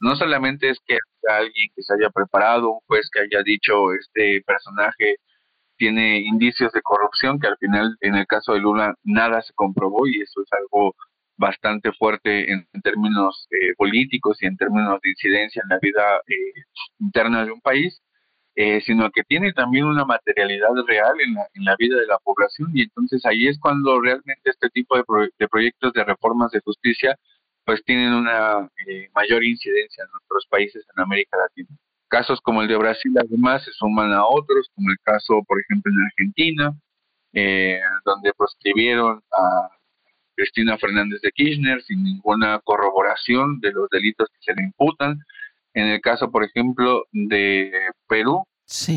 No 0.00 0.16
solamente 0.16 0.70
es 0.70 0.78
que 0.84 0.98
alguien 1.28 1.68
que 1.74 1.82
se 1.82 1.94
haya 1.94 2.10
preparado, 2.10 2.72
un 2.72 2.80
juez 2.86 3.08
que 3.12 3.20
haya 3.20 3.44
dicho 3.44 3.92
este 3.92 4.42
personaje 4.44 5.16
tiene 5.76 6.20
indicios 6.20 6.72
de 6.72 6.82
corrupción, 6.82 7.38
que 7.38 7.46
al 7.46 7.56
final 7.58 7.96
en 8.00 8.14
el 8.16 8.26
caso 8.26 8.54
de 8.54 8.60
Lula 8.60 8.94
nada 9.04 9.40
se 9.42 9.52
comprobó 9.54 10.06
y 10.06 10.20
eso 10.20 10.42
es 10.42 10.48
algo 10.52 10.94
bastante 11.36 11.92
fuerte 11.92 12.52
en, 12.52 12.66
términos 12.82 13.46
eh, 13.50 13.74
políticos 13.76 14.38
y 14.40 14.46
en 14.46 14.56
términos 14.56 14.98
de 15.02 15.10
incidencia 15.10 15.62
en 15.62 15.68
la 15.70 15.78
vida 15.80 16.20
eh, 16.28 16.62
interna 16.98 17.44
de 17.44 17.52
un 17.52 17.60
país, 17.60 18.00
eh, 18.54 18.80
sino 18.82 19.10
que 19.10 19.22
tiene 19.22 19.52
también 19.52 19.86
una 19.86 20.04
materialidad 20.04 20.70
real 20.86 21.14
en 21.20 21.34
la, 21.34 21.46
en 21.54 21.64
la 21.64 21.74
vida 21.78 21.96
de 21.98 22.06
la 22.06 22.18
población 22.18 22.70
y 22.74 22.82
entonces 22.82 23.24
ahí 23.24 23.48
es 23.48 23.58
cuando 23.58 24.00
realmente 24.00 24.50
este 24.50 24.68
tipo 24.70 24.96
de, 24.96 25.04
de 25.38 25.48
proyectos 25.48 25.92
de 25.94 26.04
reformas 26.04 26.50
de 26.50 26.60
justicia 26.60 27.16
pues 27.64 27.82
tienen 27.84 28.12
una 28.12 28.68
eh, 28.86 29.08
mayor 29.14 29.44
incidencia 29.44 30.04
en 30.04 30.10
nuestros 30.10 30.46
países 30.50 30.84
en 30.94 31.02
América 31.02 31.36
Latina. 31.38 31.68
Casos 32.08 32.40
como 32.40 32.62
el 32.62 32.68
de 32.68 32.76
Brasil 32.76 33.12
además 33.18 33.64
se 33.64 33.72
suman 33.72 34.12
a 34.12 34.26
otros, 34.26 34.68
como 34.74 34.90
el 34.90 34.98
caso 35.02 35.42
por 35.46 35.60
ejemplo 35.60 35.92
en 35.92 36.04
Argentina, 36.06 36.72
eh, 37.32 37.80
donde 38.04 38.32
proscribieron 38.36 39.22
a 39.32 39.68
Cristina 40.34 40.76
Fernández 40.78 41.20
de 41.22 41.30
Kirchner 41.32 41.82
sin 41.82 42.02
ninguna 42.02 42.60
corroboración 42.64 43.60
de 43.60 43.72
los 43.72 43.88
delitos 43.90 44.28
que 44.28 44.38
se 44.40 44.54
le 44.54 44.64
imputan. 44.64 45.18
En 45.74 45.86
el 45.86 46.00
caso, 46.00 46.30
por 46.30 46.44
ejemplo, 46.44 47.04
de 47.12 47.72
Perú, 48.08 48.44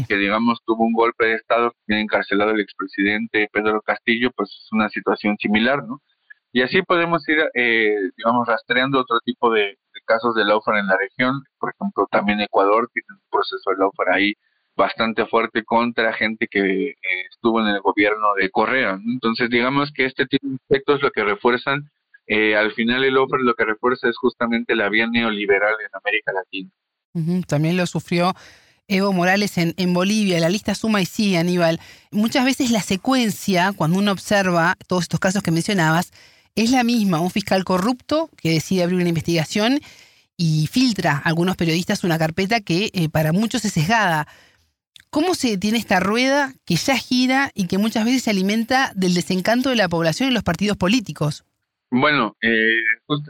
que 0.07 0.17
digamos 0.17 0.59
tuvo 0.65 0.85
un 0.85 0.93
golpe 0.93 1.25
de 1.25 1.35
Estado 1.35 1.71
que 1.71 1.77
tiene 1.87 2.01
encarcelado 2.03 2.51
el 2.51 2.61
expresidente 2.61 3.49
Pedro 3.51 3.81
Castillo, 3.81 4.31
pues 4.35 4.49
es 4.49 4.71
una 4.71 4.89
situación 4.89 5.37
similar, 5.37 5.83
¿no? 5.83 6.01
Y 6.51 6.61
así 6.61 6.81
podemos 6.83 7.27
ir, 7.27 7.37
eh, 7.53 7.97
digamos, 8.15 8.47
rastreando 8.47 8.99
otro 9.01 9.19
tipo 9.25 9.51
de, 9.51 9.77
casos 10.05 10.35
de 10.35 10.45
lawfare 10.45 10.79
en 10.79 10.87
la 10.87 10.97
región. 10.97 11.43
Por 11.59 11.73
ejemplo, 11.73 12.07
también 12.09 12.39
Ecuador 12.39 12.89
tiene 12.93 13.07
un 13.09 13.29
proceso 13.29 13.71
de 13.71 13.77
lawfare 13.77 14.13
ahí 14.13 14.33
bastante 14.75 15.25
fuerte 15.25 15.65
contra 15.65 16.13
gente 16.13 16.47
que 16.47 16.89
eh, 16.91 16.95
estuvo 17.29 17.59
en 17.59 17.67
el 17.67 17.81
gobierno 17.81 18.35
de 18.35 18.49
Correa. 18.49 18.99
Entonces, 19.05 19.49
digamos 19.49 19.91
que 19.91 20.05
este 20.05 20.25
tipo 20.27 20.47
de 20.47 20.55
aspectos 20.55 21.01
lo 21.01 21.11
que 21.11 21.23
refuerzan, 21.23 21.89
eh, 22.27 22.55
al 22.55 22.71
final 22.73 23.03
el 23.03 23.17
offer 23.17 23.39
lo 23.41 23.53
que 23.53 23.65
refuerza 23.65 24.09
es 24.09 24.17
justamente 24.17 24.75
la 24.75 24.89
vía 24.89 25.07
neoliberal 25.07 25.73
en 25.79 25.89
América 25.93 26.31
Latina. 26.33 26.69
También 27.47 27.77
lo 27.77 27.85
sufrió 27.85 28.35
Evo 28.87 29.13
Morales 29.13 29.57
en, 29.57 29.73
en, 29.77 29.93
Bolivia, 29.93 30.39
la 30.39 30.49
lista 30.49 30.75
suma 30.75 31.01
y 31.01 31.05
sigue, 31.05 31.37
Aníbal. 31.37 31.79
Muchas 32.11 32.43
veces 32.43 32.71
la 32.71 32.81
secuencia, 32.81 33.71
cuando 33.73 33.97
uno 33.97 34.11
observa 34.11 34.75
todos 34.87 35.03
estos 35.03 35.19
casos 35.19 35.41
que 35.41 35.51
mencionabas, 35.51 36.11
es 36.55 36.71
la 36.71 36.83
misma, 36.83 37.19
un 37.19 37.31
fiscal 37.31 37.63
corrupto 37.63 38.29
que 38.37 38.51
decide 38.51 38.83
abrir 38.83 38.99
una 38.99 39.09
investigación 39.09 39.79
y 40.37 40.67
filtra 40.67 41.13
a 41.13 41.29
algunos 41.29 41.55
periodistas 41.55 42.03
una 42.03 42.17
carpeta 42.17 42.59
que 42.61 42.91
eh, 42.93 43.09
para 43.09 43.31
muchos 43.31 43.63
es 43.65 43.73
sesgada. 43.73 44.27
¿Cómo 45.09 45.35
se 45.35 45.49
detiene 45.49 45.77
esta 45.77 45.99
rueda 45.99 46.53
que 46.65 46.75
ya 46.75 46.97
gira 46.97 47.51
y 47.53 47.67
que 47.67 47.77
muchas 47.77 48.03
veces 48.05 48.23
se 48.23 48.29
alimenta 48.31 48.91
del 48.95 49.13
desencanto 49.13 49.69
de 49.69 49.77
la 49.77 49.87
población 49.87 50.29
y 50.29 50.33
los 50.33 50.43
partidos 50.43 50.77
políticos? 50.77 51.45
Bueno, 51.97 52.35
eh, 52.41 52.75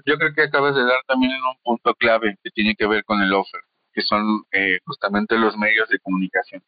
yo 0.08 0.18
creo 0.18 0.34
que 0.34 0.42
acabas 0.42 0.74
de 0.74 0.84
dar 0.84 0.98
también 1.08 1.34
en 1.34 1.44
un 1.44 1.56
punto 1.64 1.94
clave 1.94 2.36
que 2.44 2.50
tiene 2.50 2.74
que 2.74 2.88
ver 2.88 3.04
con 3.04 3.22
el 3.22 3.32
offer, 3.32 3.62
que 3.94 4.02
son 4.02 4.44
eh, 4.52 4.80
justamente 4.86 5.38
los 5.38 5.56
medios 5.56 5.88
de 5.90 6.00
comunicación. 6.00 6.64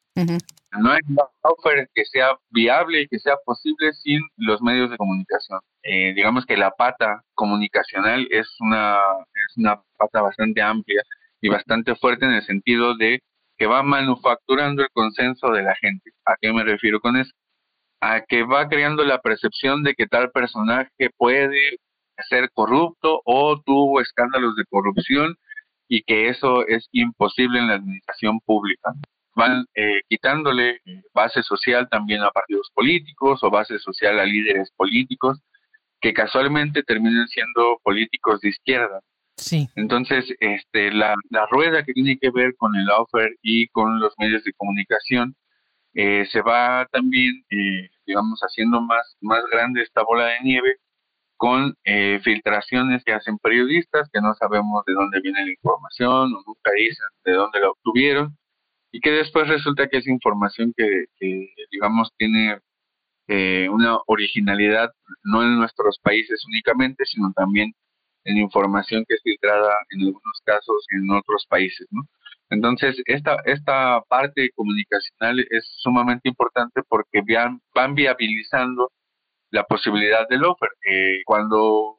No 0.80 0.92
hay 0.92 1.00
offer 1.42 1.90
que 1.96 2.06
sea 2.06 2.38
viable 2.52 3.02
y 3.02 3.08
que 3.08 3.18
sea 3.18 3.34
posible 3.44 3.94
sin 3.94 4.22
los 4.36 4.62
medios 4.62 4.92
de 4.92 4.98
comunicación. 4.98 5.60
Eh, 5.82 6.14
digamos 6.14 6.46
que 6.46 6.56
la 6.56 6.70
pata 6.70 7.24
comunicacional 7.34 8.28
es 8.30 8.48
una, 8.60 9.00
es 9.48 9.58
una 9.58 9.82
pata 9.98 10.22
bastante 10.22 10.62
amplia 10.62 11.02
y 11.42 11.50
bastante 11.50 11.96
fuerte 11.96 12.26
en 12.26 12.34
el 12.34 12.44
sentido 12.44 12.96
de 12.96 13.24
que 13.58 13.66
va 13.66 13.82
manufacturando 13.82 14.84
el 14.84 14.90
consenso 14.94 15.50
de 15.50 15.64
la 15.64 15.74
gente. 15.82 16.12
¿A 16.26 16.36
qué 16.40 16.54
me 16.54 16.64
refiero 16.64 17.00
con 17.00 17.18
eso? 17.18 17.32
A 18.02 18.22
que 18.22 18.44
va 18.44 18.70
creando 18.70 19.04
la 19.04 19.20
percepción 19.20 19.82
de 19.82 19.96
que 19.96 20.06
tal 20.06 20.30
personaje 20.30 21.10
puede 21.18 21.80
ser 22.30 22.52
corrupto 22.52 23.22
o 23.26 23.60
tuvo 23.62 24.02
escándalos 24.02 24.56
de 24.56 24.66
corrupción 24.66 25.36
y 25.88 26.02
que 26.04 26.30
eso 26.30 26.66
es 26.68 26.88
imposible 26.92 27.60
en 27.60 27.68
la 27.68 27.76
administración 27.76 28.40
pública. 28.42 28.94
Van 29.36 29.66
eh, 29.76 30.02
quitándole 30.10 30.82
eh, 30.86 31.02
base 31.14 31.44
social 31.44 31.88
también 31.90 32.24
a 32.24 32.32
partidos 32.32 32.70
políticos 32.74 33.44
o 33.44 33.50
base 33.50 33.80
social 33.80 34.20
a 34.20 34.26
líderes 34.26 34.72
políticos 34.76 35.40
que 36.02 36.14
casualmente 36.14 36.84
terminan 36.84 37.28
siendo 37.28 37.80
políticos 37.84 38.42
de 38.42 38.50
izquierda. 38.50 39.00
Sí. 39.38 39.70
Entonces, 39.76 40.26
este, 40.40 40.92
la, 40.92 41.16
la, 41.30 41.46
rueda 41.46 41.84
que 41.84 41.94
tiene 41.94 42.18
que 42.18 42.32
ver 42.32 42.56
con 42.56 42.76
el 42.76 42.90
offer 42.90 43.36
y 43.44 43.68
con 43.68 44.00
los 44.00 44.14
medios 44.18 44.44
de 44.44 44.54
comunicación 44.54 45.36
eh, 45.94 46.28
se 46.32 46.42
va 46.42 46.88
también, 46.92 47.44
eh, 47.50 47.90
digamos, 48.06 48.40
haciendo 48.42 48.82
más, 48.82 49.18
más 49.22 49.44
grande 49.52 49.82
esta 49.82 50.04
bola 50.04 50.26
de 50.26 50.42
nieve 50.44 50.78
con 51.38 51.76
eh, 51.84 52.20
filtraciones 52.24 53.04
que 53.04 53.14
hacen 53.14 53.38
periodistas 53.38 54.10
que 54.12 54.22
no 54.22 54.34
sabemos 54.36 54.84
de 54.86 54.94
dónde 54.94 55.22
viene 55.22 55.46
la 55.46 55.52
información 55.52 56.34
o 56.34 56.44
nunca 56.46 56.72
dicen 56.76 57.08
de 57.24 57.34
dónde 57.34 57.60
la 57.60 57.70
obtuvieron 57.70 58.38
y 58.92 59.00
que 59.00 59.12
después 59.12 59.48
resulta 59.48 59.88
que 59.88 59.98
es 59.98 60.08
información 60.08 60.74
que, 60.76 61.06
que 61.18 61.50
digamos, 61.72 62.12
tiene 62.18 62.60
una 63.70 64.00
originalidad 64.08 64.90
no 65.24 65.44
en 65.44 65.58
nuestros 65.58 66.00
países 66.02 66.42
únicamente, 66.48 67.04
sino 67.06 67.34
también 67.36 67.74
en 68.28 68.38
información 68.38 69.06
que 69.08 69.16
es 69.16 69.22
filtrada 69.24 69.74
en 69.90 70.02
algunos 70.02 70.42
casos 70.44 70.86
en 70.92 71.10
otros 71.12 71.46
países, 71.50 71.88
¿no? 71.92 72.04
Entonces, 72.50 73.02
esta, 73.06 73.38
esta 73.46 74.02
parte 74.08 74.52
comunicacional 74.56 75.46
es 75.50 75.68
sumamente 75.80 76.30
importante 76.30 76.82
porque 76.88 77.22
van, 77.28 77.62
van 77.74 77.94
viabilizando 77.96 78.92
la 79.52 79.64
posibilidad 79.64 80.28
del 80.30 80.46
offer. 80.46 80.70
Eh, 80.90 81.22
cuando 81.26 81.98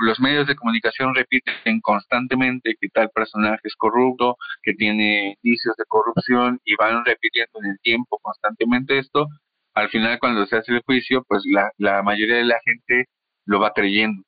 los 0.00 0.20
medios 0.20 0.46
de 0.46 0.56
comunicación 0.56 1.14
repiten 1.14 1.80
constantemente 1.80 2.76
que 2.80 2.88
tal 2.88 3.10
personaje 3.10 3.60
es 3.64 3.74
corrupto, 3.76 4.36
que 4.62 4.74
tiene 4.74 5.36
indicios 5.42 5.76
de 5.76 5.84
corrupción 5.88 6.60
y 6.64 6.76
van 6.76 7.04
repitiendo 7.04 7.60
en 7.62 7.72
el 7.72 7.78
tiempo 7.80 8.18
constantemente 8.22 8.98
esto, 8.98 9.26
al 9.74 9.88
final 9.88 10.18
cuando 10.18 10.46
se 10.46 10.56
hace 10.56 10.72
el 10.72 10.82
juicio, 10.82 11.24
pues 11.28 11.42
la, 11.46 11.70
la 11.78 12.02
mayoría 12.02 12.36
de 12.36 12.44
la 12.44 12.60
gente 12.64 13.06
lo 13.46 13.60
va 13.60 13.72
creyendo 13.72 14.22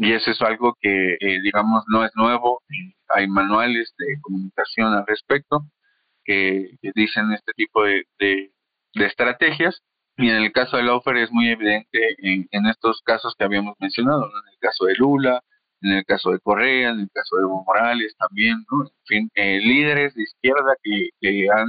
y 0.00 0.12
eso 0.12 0.30
es 0.30 0.40
algo 0.42 0.76
que, 0.80 1.14
eh, 1.14 1.40
digamos, 1.42 1.84
no 1.88 2.04
es 2.04 2.12
nuevo. 2.14 2.62
Hay 3.08 3.26
manuales 3.26 3.92
de 3.98 4.20
comunicación 4.20 4.94
al 4.94 5.04
respecto 5.06 5.62
que, 6.24 6.70
dicen 6.94 7.32
este 7.32 7.52
tipo 7.56 7.82
de, 7.82 8.04
de, 8.20 8.52
estrategias. 8.94 9.82
Y 10.18 10.28
en 10.28 10.36
el 10.36 10.52
caso 10.52 10.76
del 10.76 10.88
offer 10.88 11.16
es 11.16 11.30
muy 11.30 11.48
evidente 11.48 12.16
en, 12.18 12.66
estos 12.66 13.00
casos 13.02 13.34
que 13.38 13.44
habíamos 13.44 13.76
mencionado, 13.78 14.24
en 14.24 14.52
el 14.52 14.58
caso 14.58 14.84
de 14.86 14.94
Lula, 14.96 15.40
en 15.80 15.92
el 15.92 16.04
caso 16.04 16.32
de 16.32 16.40
Correa, 16.40 16.90
en 16.90 17.00
el 17.00 17.10
caso 17.14 17.36
de 17.36 17.42
Evo 17.42 17.64
Morales 17.64 18.16
también, 18.18 18.64
¿no? 18.70 18.82
en 18.82 19.06
fin, 19.06 19.30
eh, 19.36 19.60
líderes 19.60 20.14
de 20.14 20.22
izquierda 20.24 20.74
que, 20.82 21.10
que 21.20 21.46
han, 21.54 21.68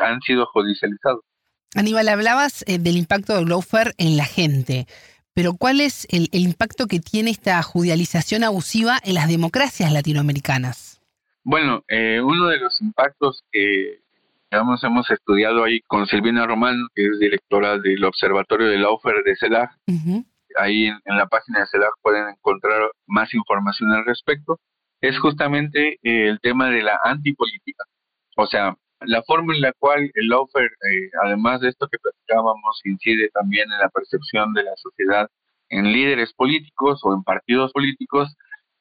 han 0.00 0.20
sido 0.22 0.46
judicializados. 0.46 1.20
Aníbal, 1.76 2.08
hablabas 2.08 2.64
eh, 2.66 2.78
del 2.78 2.96
impacto 2.96 3.36
del 3.36 3.48
lawfare 3.48 3.92
en 3.96 4.16
la 4.16 4.24
gente. 4.24 4.86
Pero 5.32 5.54
¿cuál 5.54 5.80
es 5.80 6.04
el, 6.10 6.28
impacto 6.32 6.88
que 6.88 6.98
tiene 6.98 7.30
esta 7.30 7.62
judicialización 7.62 8.42
abusiva 8.42 8.98
en 9.04 9.14
las 9.14 9.28
democracias 9.28 9.92
latinoamericanas? 9.92 11.00
Bueno, 11.44 11.84
eh, 11.86 12.20
uno 12.20 12.48
de 12.48 12.58
los 12.58 12.80
impactos 12.80 13.44
que 13.52 14.00
digamos, 14.50 14.82
hemos 14.84 15.10
estudiado 15.10 15.64
ahí 15.64 15.80
con 15.86 16.06
Silvina 16.06 16.46
Román, 16.46 16.76
que 16.94 17.06
es 17.06 17.18
directora 17.18 17.78
del 17.78 18.04
Observatorio 18.04 18.68
de 18.68 18.78
la 18.78 18.88
de 19.24 19.36
CELAG. 19.36 19.70
Ahí 20.56 20.86
en, 20.86 21.16
la 21.16 21.26
página 21.26 21.60
de 21.60 21.66
CELAG 21.66 21.92
pueden 22.02 22.28
encontrar 22.28 22.90
más 23.06 23.32
información 23.34 23.92
al 23.92 24.04
respecto. 24.04 24.58
Es 25.00 25.18
justamente 25.18 25.98
eh, 26.02 26.28
el 26.28 26.40
tema 26.40 26.70
de 26.70 26.82
la 26.82 26.98
antipolítica. 27.04 27.84
O 28.36 28.46
sea, 28.46 28.74
la 29.00 29.22
forma 29.22 29.54
en 29.54 29.60
la 29.60 29.72
cual 29.78 30.10
el 30.14 30.32
offer, 30.32 30.64
eh, 30.64 31.10
además 31.22 31.60
de 31.60 31.68
esto 31.68 31.86
que 31.88 31.98
platicábamos, 31.98 32.80
incide 32.84 33.28
también 33.32 33.70
en 33.70 33.78
la 33.78 33.88
percepción 33.90 34.52
de 34.54 34.64
la 34.64 34.74
sociedad 34.76 35.28
en 35.68 35.92
líderes 35.92 36.32
políticos 36.32 37.00
o 37.04 37.14
en 37.14 37.22
partidos 37.22 37.72
políticos, 37.72 38.34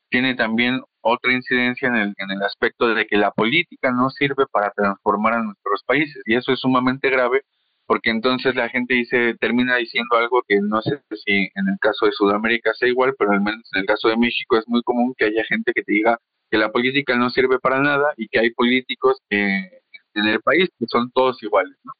tiene 0.09 0.35
también 0.35 0.81
otra 1.07 1.33
incidencia 1.33 1.87
en 1.87 1.95
el, 1.95 2.13
en 2.17 2.31
el 2.31 2.43
aspecto 2.43 2.93
de 2.93 3.05
que 3.07 3.17
la 3.17 3.31
política 3.31 3.91
no 3.91 4.09
sirve 4.09 4.45
para 4.51 4.71
transformar 4.71 5.33
a 5.33 5.43
nuestros 5.43 5.83
países. 5.85 6.21
Y 6.25 6.35
eso 6.35 6.51
es 6.53 6.59
sumamente 6.59 7.09
grave 7.09 7.41
porque 7.87 8.09
entonces 8.09 8.53
la 8.53 8.69
gente 8.69 8.93
dice, 8.93 9.35
termina 9.39 9.77
diciendo 9.77 10.17
algo 10.17 10.43
que 10.45 10.59
no 10.61 10.81
sé 10.81 10.99
si 11.25 11.49
en 11.55 11.69
el 11.69 11.79
caso 11.79 12.05
de 12.05 12.11
Sudamérica 12.11 12.73
sea 12.73 12.89
igual, 12.89 13.15
pero 13.17 13.31
al 13.31 13.41
menos 13.41 13.63
en 13.73 13.81
el 13.81 13.85
caso 13.87 14.09
de 14.09 14.17
México 14.17 14.57
es 14.57 14.67
muy 14.67 14.83
común 14.83 15.15
que 15.17 15.25
haya 15.25 15.43
gente 15.45 15.71
que 15.73 15.83
te 15.83 15.93
diga 15.93 16.19
que 16.51 16.57
la 16.57 16.69
política 16.69 17.15
no 17.15 17.29
sirve 17.29 17.59
para 17.59 17.79
nada 17.79 18.13
y 18.17 18.27
que 18.27 18.39
hay 18.39 18.51
políticos 18.51 19.17
que 19.29 19.71
en 20.15 20.27
el 20.27 20.41
país, 20.41 20.69
que 20.77 20.85
son 20.87 21.11
todos 21.11 21.41
iguales, 21.43 21.77
¿no? 21.83 21.93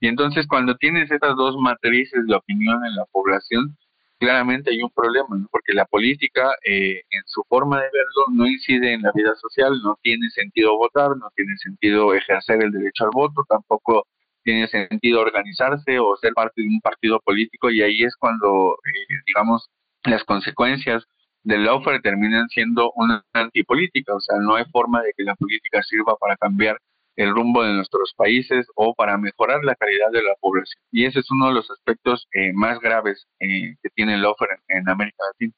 Y 0.00 0.08
entonces 0.08 0.46
cuando 0.46 0.76
tienes 0.76 1.10
estas 1.10 1.36
dos 1.36 1.56
matrices 1.56 2.26
de 2.26 2.34
opinión 2.34 2.84
en 2.84 2.94
la 2.96 3.04
población, 3.06 3.76
claramente 4.22 4.70
hay 4.70 4.80
un 4.82 4.90
problema, 4.90 5.36
¿no? 5.36 5.48
Porque 5.50 5.72
la 5.72 5.84
política, 5.84 6.54
eh, 6.64 7.02
en 7.10 7.22
su 7.26 7.42
forma 7.48 7.78
de 7.78 7.88
verlo, 7.92 8.26
no 8.32 8.46
incide 8.46 8.92
en 8.92 9.02
la 9.02 9.10
vida 9.12 9.34
social, 9.34 9.72
no 9.82 9.98
tiene 10.00 10.30
sentido 10.30 10.76
votar, 10.78 11.16
no 11.16 11.28
tiene 11.34 11.56
sentido 11.56 12.14
ejercer 12.14 12.62
el 12.62 12.70
derecho 12.70 13.04
al 13.04 13.10
voto, 13.12 13.44
tampoco 13.48 14.06
tiene 14.44 14.68
sentido 14.68 15.20
organizarse 15.20 15.98
o 15.98 16.16
ser 16.16 16.34
parte 16.34 16.62
de 16.62 16.68
un 16.68 16.80
partido 16.80 17.18
político 17.20 17.70
y 17.70 17.82
ahí 17.82 18.02
es 18.04 18.14
cuando, 18.16 18.76
eh, 18.86 19.14
digamos, 19.26 19.68
las 20.04 20.22
consecuencias 20.22 21.04
del 21.42 21.64
lawfare 21.64 22.00
terminan 22.00 22.48
siendo 22.48 22.92
una 22.94 23.24
antipolítica, 23.32 24.14
o 24.14 24.20
sea, 24.20 24.36
no 24.38 24.54
hay 24.54 24.64
forma 24.66 25.02
de 25.02 25.12
que 25.16 25.24
la 25.24 25.34
política 25.34 25.82
sirva 25.82 26.16
para 26.16 26.36
cambiar 26.36 26.78
el 27.16 27.30
rumbo 27.30 27.62
de 27.62 27.74
nuestros 27.74 28.14
países 28.16 28.66
o 28.74 28.94
para 28.94 29.18
mejorar 29.18 29.64
la 29.64 29.74
calidad 29.74 30.10
de 30.12 30.22
la 30.22 30.34
población. 30.40 30.82
Y 30.90 31.06
ese 31.06 31.20
es 31.20 31.30
uno 31.30 31.48
de 31.48 31.54
los 31.54 31.70
aspectos 31.70 32.26
eh, 32.32 32.52
más 32.52 32.80
graves 32.80 33.26
eh, 33.40 33.76
que 33.82 33.88
tiene 33.94 34.14
el 34.14 34.24
offer 34.24 34.48
en, 34.68 34.88
América 34.88 35.18
Latina. 35.32 35.52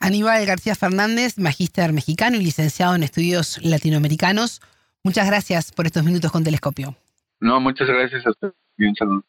Aníbal 0.00 0.44
García 0.44 0.74
Fernández, 0.74 1.38
magíster 1.38 1.92
mexicano 1.92 2.36
y 2.36 2.40
licenciado 2.40 2.94
en 2.94 3.02
estudios 3.02 3.58
latinoamericanos. 3.64 4.60
Muchas 5.02 5.26
gracias 5.26 5.72
por 5.72 5.86
estos 5.86 6.04
minutos 6.04 6.30
con 6.30 6.44
Telescopio. 6.44 6.96
No, 7.40 7.60
muchas 7.60 7.88
gracias 7.88 8.26
a 8.26 8.30
usted 8.30 8.52
y 8.76 8.86
un 8.86 8.94
saludo. 8.94 9.24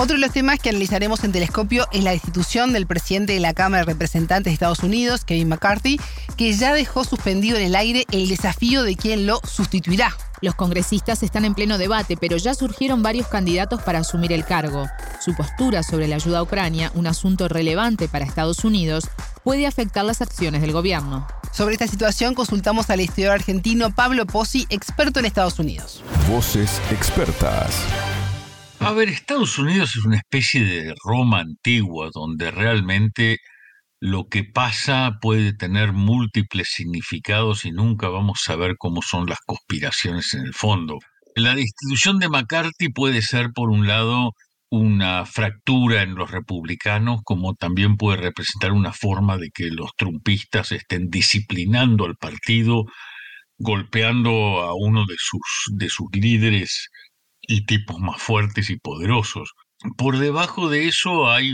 Otro 0.00 0.14
de 0.14 0.22
los 0.22 0.32
temas 0.32 0.58
que 0.58 0.70
analizaremos 0.70 1.24
en 1.24 1.32
Telescopio 1.32 1.86
es 1.92 2.02
la 2.02 2.12
destitución 2.12 2.72
del 2.72 2.86
presidente 2.86 3.34
de 3.34 3.40
la 3.40 3.52
Cámara 3.52 3.84
de 3.84 3.92
Representantes 3.92 4.46
de 4.50 4.54
Estados 4.54 4.78
Unidos, 4.78 5.26
Kevin 5.26 5.50
McCarthy, 5.50 6.00
que 6.38 6.54
ya 6.54 6.72
dejó 6.72 7.04
suspendido 7.04 7.58
en 7.58 7.64
el 7.64 7.76
aire 7.76 8.06
el 8.10 8.26
desafío 8.26 8.82
de 8.82 8.96
quien 8.96 9.26
lo 9.26 9.42
sustituirá. 9.44 10.16
Los 10.40 10.54
congresistas 10.54 11.22
están 11.22 11.44
en 11.44 11.54
pleno 11.54 11.76
debate, 11.76 12.16
pero 12.16 12.38
ya 12.38 12.54
surgieron 12.54 13.02
varios 13.02 13.26
candidatos 13.26 13.82
para 13.82 13.98
asumir 13.98 14.32
el 14.32 14.46
cargo. 14.46 14.88
Su 15.22 15.34
postura 15.34 15.82
sobre 15.82 16.08
la 16.08 16.16
ayuda 16.16 16.38
a 16.38 16.44
Ucrania, 16.44 16.90
un 16.94 17.06
asunto 17.06 17.46
relevante 17.48 18.08
para 18.08 18.24
Estados 18.24 18.64
Unidos, 18.64 19.04
puede 19.44 19.66
afectar 19.66 20.06
las 20.06 20.22
acciones 20.22 20.62
del 20.62 20.72
gobierno. 20.72 21.26
Sobre 21.52 21.74
esta 21.74 21.86
situación 21.86 22.32
consultamos 22.32 22.88
al 22.88 23.02
historiador 23.02 23.34
argentino 23.34 23.94
Pablo 23.94 24.24
Pozzi, 24.24 24.66
experto 24.70 25.20
en 25.20 25.26
Estados 25.26 25.58
Unidos. 25.58 26.02
Voces 26.26 26.80
expertas. 26.90 27.74
A 28.80 28.92
ver, 28.92 29.10
Estados 29.10 29.58
Unidos 29.58 29.94
es 29.94 30.04
una 30.06 30.16
especie 30.16 30.64
de 30.64 30.94
Roma 31.04 31.40
antigua 31.40 32.08
donde 32.14 32.50
realmente 32.50 33.36
lo 34.00 34.28
que 34.28 34.42
pasa 34.42 35.18
puede 35.20 35.52
tener 35.52 35.92
múltiples 35.92 36.70
significados 36.70 37.66
y 37.66 37.72
nunca 37.72 38.08
vamos 38.08 38.40
a 38.48 38.56
ver 38.56 38.76
cómo 38.78 39.02
son 39.02 39.26
las 39.26 39.40
conspiraciones 39.44 40.32
en 40.32 40.46
el 40.46 40.54
fondo. 40.54 40.98
La 41.36 41.54
destitución 41.54 42.18
de 42.18 42.30
McCarthy 42.30 42.88
puede 42.88 43.20
ser, 43.20 43.50
por 43.54 43.68
un 43.68 43.86
lado, 43.86 44.32
una 44.70 45.26
fractura 45.26 46.02
en 46.02 46.14
los 46.14 46.30
republicanos, 46.30 47.20
como 47.22 47.54
también 47.54 47.96
puede 47.98 48.16
representar 48.16 48.72
una 48.72 48.94
forma 48.94 49.36
de 49.36 49.50
que 49.50 49.68
los 49.70 49.90
trumpistas 49.94 50.72
estén 50.72 51.10
disciplinando 51.10 52.06
al 52.06 52.16
partido, 52.16 52.84
golpeando 53.58 54.62
a 54.62 54.72
uno 54.74 55.04
de 55.06 55.16
sus, 55.18 55.76
de 55.76 55.90
sus 55.90 56.08
líderes 56.14 56.88
y 57.50 57.66
tipos 57.66 57.98
más 57.98 58.22
fuertes 58.22 58.70
y 58.70 58.78
poderosos. 58.78 59.54
Por 59.96 60.18
debajo 60.18 60.68
de 60.70 60.86
eso 60.86 61.30
hay 61.30 61.52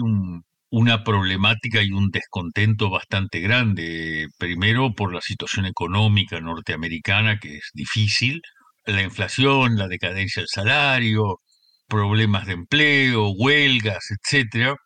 una 0.71 1.05
problemática 1.05 1.83
y 1.83 1.91
un 1.91 2.11
descontento 2.11 2.91
bastante 2.91 3.41
grande. 3.41 4.27
Primero 4.39 4.93
por 4.95 5.15
la 5.15 5.23
situación 5.23 5.65
económica 5.65 6.39
norteamericana, 6.41 7.39
que 7.39 7.57
es 7.57 7.71
difícil, 7.73 8.43
la 8.85 9.03
inflación, 9.03 9.77
la 9.77 9.89
decadencia 9.89 10.43
del 10.43 10.49
salario, 10.49 11.41
problemas 11.89 12.47
de 12.47 12.53
empleo, 12.53 13.31
huelgas, 13.31 14.05
etc. 14.11 14.77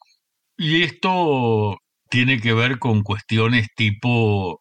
Y 0.57 0.83
esto 0.83 1.77
tiene 2.09 2.41
que 2.41 2.55
ver 2.55 2.79
con 2.79 3.03
cuestiones 3.03 3.67
tipo 3.75 4.60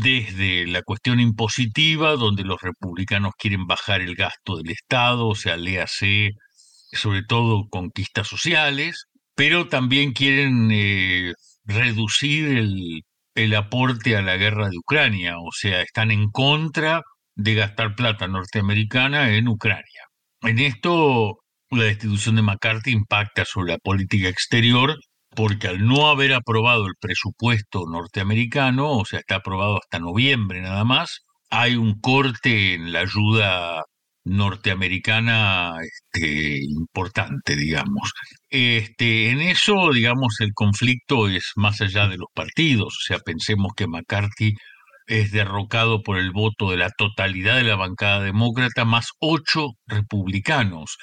desde 0.00 0.66
la 0.66 0.82
cuestión 0.82 1.20
impositiva, 1.20 2.16
donde 2.16 2.44
los 2.44 2.60
republicanos 2.62 3.34
quieren 3.38 3.66
bajar 3.66 4.00
el 4.00 4.14
gasto 4.14 4.56
del 4.56 4.70
Estado, 4.70 5.28
o 5.28 5.34
sea, 5.34 5.56
léase 5.56 6.30
sobre 6.92 7.22
todo 7.22 7.68
conquistas 7.68 8.26
sociales, 8.26 9.04
pero 9.34 9.68
también 9.68 10.12
quieren 10.12 10.70
eh, 10.72 11.32
reducir 11.64 12.48
el, 12.56 13.02
el 13.34 13.54
aporte 13.54 14.16
a 14.16 14.22
la 14.22 14.36
guerra 14.36 14.70
de 14.70 14.78
Ucrania, 14.78 15.38
o 15.38 15.52
sea, 15.52 15.82
están 15.82 16.10
en 16.10 16.30
contra 16.30 17.02
de 17.34 17.54
gastar 17.54 17.94
plata 17.94 18.26
norteamericana 18.28 19.34
en 19.34 19.48
Ucrania. 19.48 19.84
En 20.42 20.58
esto, 20.58 21.38
la 21.70 21.84
destitución 21.84 22.36
de 22.36 22.42
McCarthy 22.42 22.92
impacta 22.92 23.44
sobre 23.44 23.72
la 23.72 23.78
política 23.78 24.28
exterior 24.28 24.96
porque 25.34 25.68
al 25.68 25.84
no 25.86 26.08
haber 26.08 26.34
aprobado 26.34 26.86
el 26.86 26.94
presupuesto 27.00 27.84
norteamericano, 27.88 28.98
o 28.98 29.04
sea, 29.04 29.20
está 29.20 29.36
aprobado 29.36 29.78
hasta 29.78 29.98
noviembre 29.98 30.60
nada 30.60 30.84
más, 30.84 31.20
hay 31.50 31.76
un 31.76 32.00
corte 32.00 32.74
en 32.74 32.92
la 32.92 33.00
ayuda 33.00 33.82
norteamericana 34.24 35.74
este, 35.82 36.58
importante, 36.62 37.56
digamos. 37.56 38.12
Este, 38.50 39.30
en 39.30 39.40
eso, 39.40 39.90
digamos, 39.92 40.36
el 40.40 40.52
conflicto 40.54 41.28
es 41.28 41.52
más 41.56 41.80
allá 41.80 42.08
de 42.08 42.18
los 42.18 42.28
partidos, 42.34 42.94
o 42.94 43.04
sea, 43.06 43.18
pensemos 43.18 43.72
que 43.76 43.86
McCarthy 43.86 44.54
es 45.06 45.32
derrocado 45.32 46.02
por 46.02 46.18
el 46.18 46.30
voto 46.32 46.70
de 46.70 46.76
la 46.76 46.90
totalidad 46.90 47.56
de 47.56 47.64
la 47.64 47.76
bancada 47.76 48.22
demócrata 48.22 48.84
más 48.84 49.08
ocho 49.20 49.72
republicanos. 49.86 50.96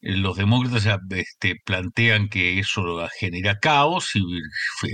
Los 0.00 0.36
demócratas 0.36 0.86
este, 1.10 1.56
plantean 1.64 2.28
que 2.28 2.58
eso 2.58 3.08
genera 3.18 3.58
caos, 3.58 4.10
si 4.12 4.20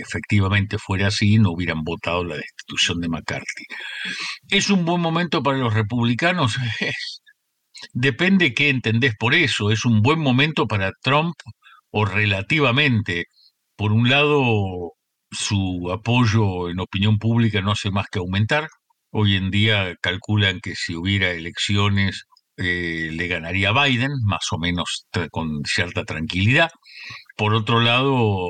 efectivamente 0.00 0.78
fuera 0.78 1.08
así, 1.08 1.38
no 1.38 1.52
hubieran 1.52 1.82
votado 1.82 2.24
la 2.24 2.36
destitución 2.36 3.00
de 3.00 3.08
McCarthy. 3.08 3.64
¿Es 4.50 4.70
un 4.70 4.84
buen 4.84 5.00
momento 5.00 5.42
para 5.42 5.58
los 5.58 5.74
republicanos? 5.74 6.56
Depende 7.92 8.54
qué 8.54 8.70
entendés 8.70 9.14
por 9.18 9.34
eso. 9.34 9.70
Es 9.70 9.84
un 9.84 10.02
buen 10.02 10.20
momento 10.20 10.66
para 10.66 10.92
Trump 11.02 11.34
o 11.90 12.04
relativamente. 12.04 13.26
Por 13.76 13.92
un 13.92 14.08
lado, 14.08 14.92
su 15.30 15.90
apoyo 15.92 16.68
en 16.70 16.80
opinión 16.80 17.18
pública 17.18 17.60
no 17.60 17.72
hace 17.72 17.90
más 17.90 18.06
que 18.10 18.18
aumentar. 18.18 18.68
Hoy 19.10 19.36
en 19.36 19.50
día 19.50 19.94
calculan 20.02 20.60
que 20.60 20.74
si 20.74 20.94
hubiera 20.94 21.30
elecciones 21.30 22.24
eh, 22.58 23.10
le 23.12 23.28
ganaría 23.28 23.72
Biden, 23.72 24.12
más 24.24 24.46
o 24.52 24.58
menos 24.58 25.06
con 25.30 25.62
cierta 25.64 26.04
tranquilidad. 26.04 26.70
Por 27.36 27.54
otro 27.54 27.80
lado, 27.80 28.48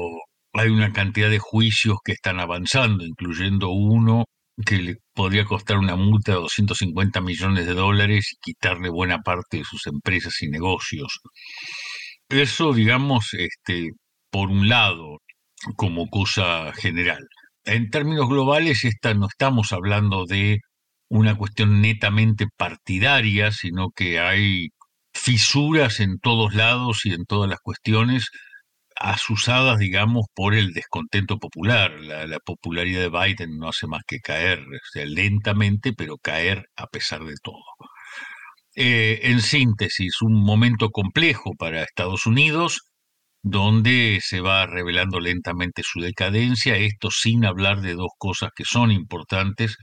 hay 0.55 0.68
una 0.71 0.92
cantidad 0.92 1.31
de 1.31 1.38
juicios 1.38 1.99
que 2.05 2.12
están 2.12 2.40
avanzando, 2.40 3.05
incluyendo 3.05 3.71
uno 3.71 4.25
que 4.66 4.79
le 4.79 4.97
podría 5.14 5.44
costar 5.44 5.79
una 5.79 5.97
multa 5.97 6.33
de 6.33 6.38
250 6.38 7.21
millones 7.21 7.66
de 7.66 7.75
dólares 7.75 8.33
y 8.33 8.53
quitarle 8.53 8.88
buena 8.90 9.18
parte 9.18 9.59
de 9.59 9.64
sus 9.64 9.87
empresas 9.87 10.42
y 10.42 10.49
negocios. 10.49 11.21
Eso, 12.29 12.73
digamos, 12.73 13.35
este, 13.35 13.90
por 14.31 14.51
un 14.51 14.68
lado, 14.68 15.18
como 15.77 16.09
cosa 16.09 16.73
general. 16.75 17.27
En 17.64 17.90
términos 17.90 18.29
globales, 18.29 18.85
esta, 18.85 19.14
no 19.14 19.27
estamos 19.27 19.73
hablando 19.73 20.25
de 20.27 20.59
una 21.09 21.37
cuestión 21.37 21.81
netamente 21.81 22.47
partidaria, 22.57 23.53
sino 23.53 23.90
que 23.90 24.21
hay 24.21 24.68
fisuras 25.12 26.01
en 26.01 26.18
todos 26.21 26.55
lados 26.55 27.05
y 27.05 27.12
en 27.12 27.25
todas 27.25 27.51
las 27.51 27.61
cuestiones 27.61 28.31
asusadas, 29.01 29.79
digamos, 29.79 30.27
por 30.35 30.55
el 30.55 30.73
descontento 30.73 31.38
popular. 31.38 31.92
La, 32.01 32.38
popularidad 32.40 33.01
de 33.01 33.11
Biden 33.11 33.59
no 33.59 33.68
hace 33.68 33.87
más 33.87 34.03
que 34.07 34.21
caer, 34.21 34.64
sea, 34.92 35.07
lentamente, 35.07 35.92
pero 35.92 36.16
caer 36.18 36.66
a 36.77 36.87
pesar 36.87 37.25
de 37.25 37.35
todo. 37.42 37.62
Eh, 38.75 39.21
en 39.25 39.40
síntesis, 39.42 40.23
un 40.23 40.35
momento 40.44 40.90
complejo 40.90 41.55
para 41.59 41.83
Estados 41.83 42.27
Unidos, 42.27 42.83
donde 43.42 44.21
se 44.23 44.40
va 44.40 44.66
revelando 44.66 45.21
lentamente 45.21 45.83
su 45.85 46.01
decadencia, 46.01 46.77
esto 46.77 47.11
sin 47.11 47.44
hablar 47.44 47.81
de 47.81 47.94
dos 47.94 48.11
cosas 48.18 48.51
que 48.55 48.64
son 48.64 48.90
importantes, 48.92 49.77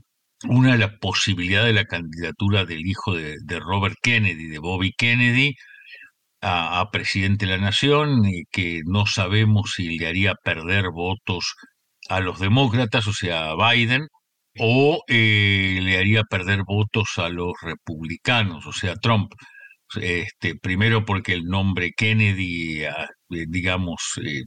una, 0.48 0.76
la 0.76 0.98
posibilidad 0.98 1.64
de 1.64 1.72
la 1.72 1.84
candidatura 1.84 2.64
del 2.64 2.86
hijo 2.86 3.14
de, 3.14 3.60
Robert 3.60 3.96
Kennedy, 4.02 4.48
de 4.48 4.58
Bobby 4.58 4.92
Kennedy, 4.96 5.54
a, 6.42 6.88
presidente 6.92 7.46
de 7.46 7.52
la 7.52 7.58
nación, 7.58 8.24
y 8.26 8.44
que 8.50 8.82
no 8.86 9.06
sabemos 9.06 9.72
si 9.76 9.98
le 9.98 10.06
haría 10.06 10.34
perder 10.44 10.90
votos 10.92 11.54
a 12.08 12.20
los 12.20 12.38
demócratas, 12.40 13.06
o 13.06 13.12
sea, 13.12 13.50
a 13.50 13.72
Biden, 13.72 14.08
o 14.58 15.02
eh, 15.08 15.80
le 15.82 15.98
haría 15.98 16.22
perder 16.24 16.62
votos 16.66 17.18
a 17.18 17.28
los 17.28 17.52
republicanos, 17.62 18.66
o 18.66 18.72
sea, 18.72 18.92
a 18.92 18.96
Trump. 18.96 19.32
Este, 20.00 20.56
primero 20.56 21.04
porque 21.04 21.32
el 21.32 21.44
nombre 21.44 21.92
Kennedy, 21.96 22.84
eh, 22.84 22.90
digamos, 23.48 24.20
eh, 24.24 24.42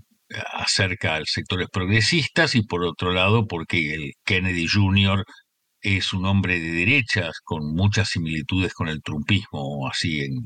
acerca 0.53 1.15
al 1.15 1.25
sectores 1.27 1.67
progresistas 1.71 2.55
y 2.55 2.63
por 2.63 2.83
otro 2.85 3.11
lado 3.13 3.47
porque 3.47 3.93
el 3.95 4.13
Kennedy 4.25 4.67
Jr 4.67 5.23
es 5.81 6.13
un 6.13 6.25
hombre 6.25 6.59
de 6.59 6.71
derechas 6.71 7.39
con 7.43 7.73
muchas 7.73 8.09
similitudes 8.09 8.73
con 8.73 8.89
el 8.89 9.01
trumpismo, 9.01 9.87
así 9.89 10.21
en, 10.21 10.43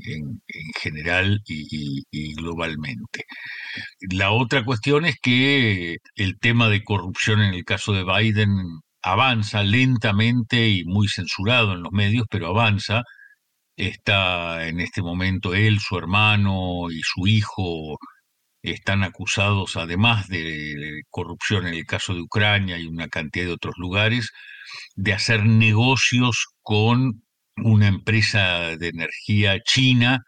general 0.80 1.40
y, 1.46 2.34
globalmente. 2.34 3.24
La 4.10 4.30
otra 4.32 4.64
cuestión 4.64 5.04
es 5.06 5.16
que 5.20 5.96
el 6.16 6.38
tema 6.38 6.68
de 6.68 6.84
corrupción 6.84 7.42
en 7.42 7.54
el 7.54 7.64
caso 7.64 7.92
de 7.92 8.04
Biden 8.04 8.50
avanza 9.02 9.62
lentamente 9.62 10.68
y 10.68 10.84
muy 10.84 11.08
censurado 11.08 11.74
en 11.74 11.82
los 11.82 11.92
medios, 11.92 12.26
pero 12.30 12.48
avanza. 12.48 13.02
Está 13.76 14.68
en 14.68 14.80
este 14.80 15.02
momento 15.02 15.54
él, 15.54 15.80
su 15.80 15.98
hermano 15.98 16.90
y 16.90 17.00
su 17.02 17.26
hijo 17.26 17.98
están 18.72 19.02
acusados, 19.02 19.76
además 19.76 20.28
de 20.28 21.02
corrupción 21.10 21.66
en 21.66 21.74
el 21.74 21.84
caso 21.84 22.14
de 22.14 22.22
Ucrania 22.22 22.78
y 22.78 22.86
una 22.86 23.08
cantidad 23.08 23.46
de 23.46 23.52
otros 23.52 23.74
lugares, 23.76 24.30
de 24.96 25.12
hacer 25.12 25.44
negocios 25.44 26.46
con 26.62 27.22
una 27.56 27.88
empresa 27.88 28.76
de 28.76 28.88
energía 28.88 29.60
china, 29.60 30.24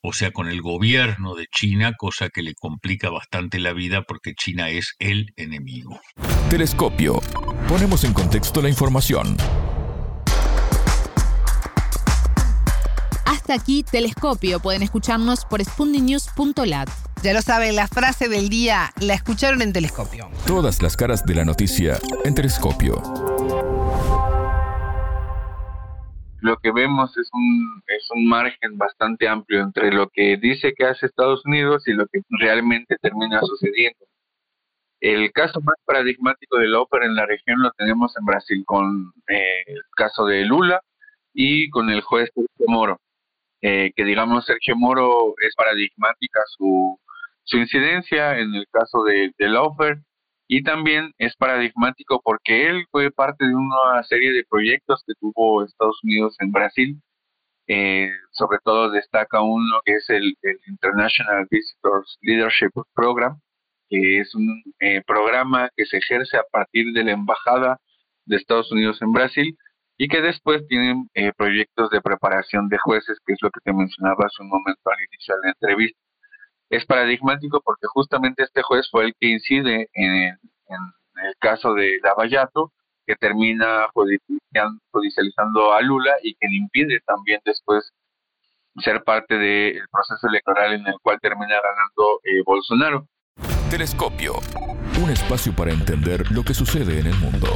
o 0.00 0.12
sea, 0.12 0.30
con 0.30 0.48
el 0.48 0.62
gobierno 0.62 1.34
de 1.34 1.46
China, 1.46 1.92
cosa 1.98 2.28
que 2.28 2.42
le 2.42 2.54
complica 2.54 3.10
bastante 3.10 3.58
la 3.58 3.72
vida 3.72 4.02
porque 4.02 4.34
China 4.34 4.70
es 4.70 4.94
el 4.98 5.32
enemigo. 5.36 6.00
Telescopio. 6.50 7.20
Ponemos 7.68 8.04
en 8.04 8.12
contexto 8.12 8.62
la 8.62 8.68
información. 8.68 9.36
Hasta 13.48 13.62
aquí 13.62 13.82
Telescopio. 13.82 14.60
Pueden 14.60 14.82
escucharnos 14.82 15.46
por 15.46 15.64
spundinews.lat. 15.64 16.90
Ya 17.22 17.32
lo 17.32 17.40
saben, 17.40 17.76
la 17.76 17.88
frase 17.88 18.28
del 18.28 18.50
día 18.50 18.90
la 19.00 19.14
escucharon 19.14 19.62
en 19.62 19.72
Telescopio. 19.72 20.28
Todas 20.46 20.82
las 20.82 20.98
caras 20.98 21.24
de 21.24 21.34
la 21.34 21.46
noticia 21.46 21.96
en 22.26 22.34
Telescopio. 22.34 23.02
Lo 26.42 26.58
que 26.58 26.72
vemos 26.72 27.16
es 27.16 27.30
un, 27.32 27.82
es 27.86 28.06
un 28.10 28.28
margen 28.28 28.76
bastante 28.76 29.26
amplio 29.26 29.62
entre 29.62 29.92
lo 29.92 30.10
que 30.10 30.36
dice 30.36 30.74
que 30.76 30.84
hace 30.84 31.06
Estados 31.06 31.42
Unidos 31.46 31.88
y 31.88 31.94
lo 31.94 32.06
que 32.06 32.20
realmente 32.28 32.96
termina 33.00 33.40
sucediendo. 33.40 34.04
El 35.00 35.32
caso 35.32 35.62
más 35.62 35.76
paradigmático 35.86 36.58
del 36.58 36.74
ópera 36.74 37.06
en 37.06 37.14
la 37.14 37.24
región 37.24 37.62
lo 37.62 37.70
tenemos 37.78 38.14
en 38.18 38.26
Brasil 38.26 38.62
con 38.66 39.10
eh, 39.26 39.62
el 39.68 39.80
caso 39.96 40.26
de 40.26 40.44
Lula 40.44 40.82
y 41.32 41.70
con 41.70 41.88
el 41.88 42.02
juez 42.02 42.30
Moro. 42.66 43.00
Eh, 43.60 43.92
que 43.96 44.04
digamos 44.04 44.46
Sergio 44.46 44.76
Moro 44.76 45.34
es 45.44 45.54
paradigmática 45.56 46.40
su, 46.56 46.98
su 47.42 47.58
incidencia 47.58 48.38
en 48.38 48.54
el 48.54 48.66
caso 48.70 49.02
de, 49.02 49.32
de 49.36 49.48
Laufer 49.48 49.98
y 50.48 50.62
también 50.62 51.12
es 51.18 51.36
paradigmático 51.36 52.20
porque 52.24 52.68
él 52.68 52.86
fue 52.90 53.10
parte 53.10 53.46
de 53.46 53.54
una 53.54 54.02
serie 54.04 54.32
de 54.32 54.44
proyectos 54.48 55.04
que 55.06 55.12
tuvo 55.20 55.62
Estados 55.62 55.98
Unidos 56.02 56.36
en 56.40 56.52
Brasil. 56.52 57.02
Eh, 57.66 58.10
sobre 58.32 58.58
todo 58.64 58.90
destaca 58.90 59.42
uno 59.42 59.80
que 59.84 59.92
es 59.92 60.08
el, 60.08 60.34
International 60.66 61.46
Visitors 61.50 62.16
Leadership 62.22 62.70
Program, 62.94 63.38
que 63.90 64.20
es 64.20 64.34
un 64.34 64.62
eh, 64.80 65.02
programa 65.06 65.68
que 65.76 65.84
se 65.84 65.98
ejerce 65.98 66.38
a 66.38 66.44
partir 66.50 66.92
de 66.94 67.04
la 67.04 67.12
Embajada 67.12 67.78
de 68.24 68.36
Estados 68.36 68.72
Unidos 68.72 69.02
en 69.02 69.12
Brasil 69.12 69.58
y 69.98 70.08
que 70.08 70.22
después 70.22 70.66
tienen 70.68 71.10
eh, 71.14 71.32
proyectos 71.36 71.90
de 71.90 72.00
preparación 72.00 72.68
de 72.68 72.78
jueces, 72.78 73.18
que 73.26 73.34
es 73.34 73.38
lo 73.42 73.50
que 73.50 73.60
te 73.60 73.72
mencionaba 73.72 74.26
hace 74.26 74.42
un 74.42 74.48
momento 74.48 74.80
al 74.90 75.04
iniciar 75.12 75.36
la 75.42 75.50
entrevista 75.50 76.00
es 76.70 76.84
paradigmático 76.84 77.60
porque 77.64 77.86
justamente 77.86 78.42
este 78.42 78.62
juez 78.62 78.88
fue 78.90 79.06
el 79.06 79.14
que 79.18 79.28
incide 79.28 79.88
en, 79.94 80.38
el 80.68 81.34
caso 81.40 81.74
de 81.74 81.98
Lavallato, 82.02 82.72
que 83.06 83.16
termina 83.16 83.88
judicializando 83.92 85.72
a 85.72 85.80
Lula 85.80 86.12
y 86.22 86.34
que 86.34 86.46
le 86.46 86.56
impide 86.56 87.00
también 87.06 87.40
después 87.44 87.90
ser 88.76 89.02
parte 89.02 89.36
del 89.36 89.82
proceso 89.90 90.28
electoral 90.28 90.74
en 90.74 90.86
el 90.86 90.94
cual 91.02 91.18
termina 91.20 91.54
ganando 91.54 92.20
eh, 92.22 92.42
Bolsonaro. 92.44 93.08
Telescopio, 93.70 94.34
un 95.02 95.10
espacio 95.10 95.52
para 95.56 95.72
entender 95.72 96.30
lo 96.30 96.44
que 96.44 96.54
sucede 96.54 97.00
en 97.00 97.08
el 97.08 97.16
mundo. 97.16 97.48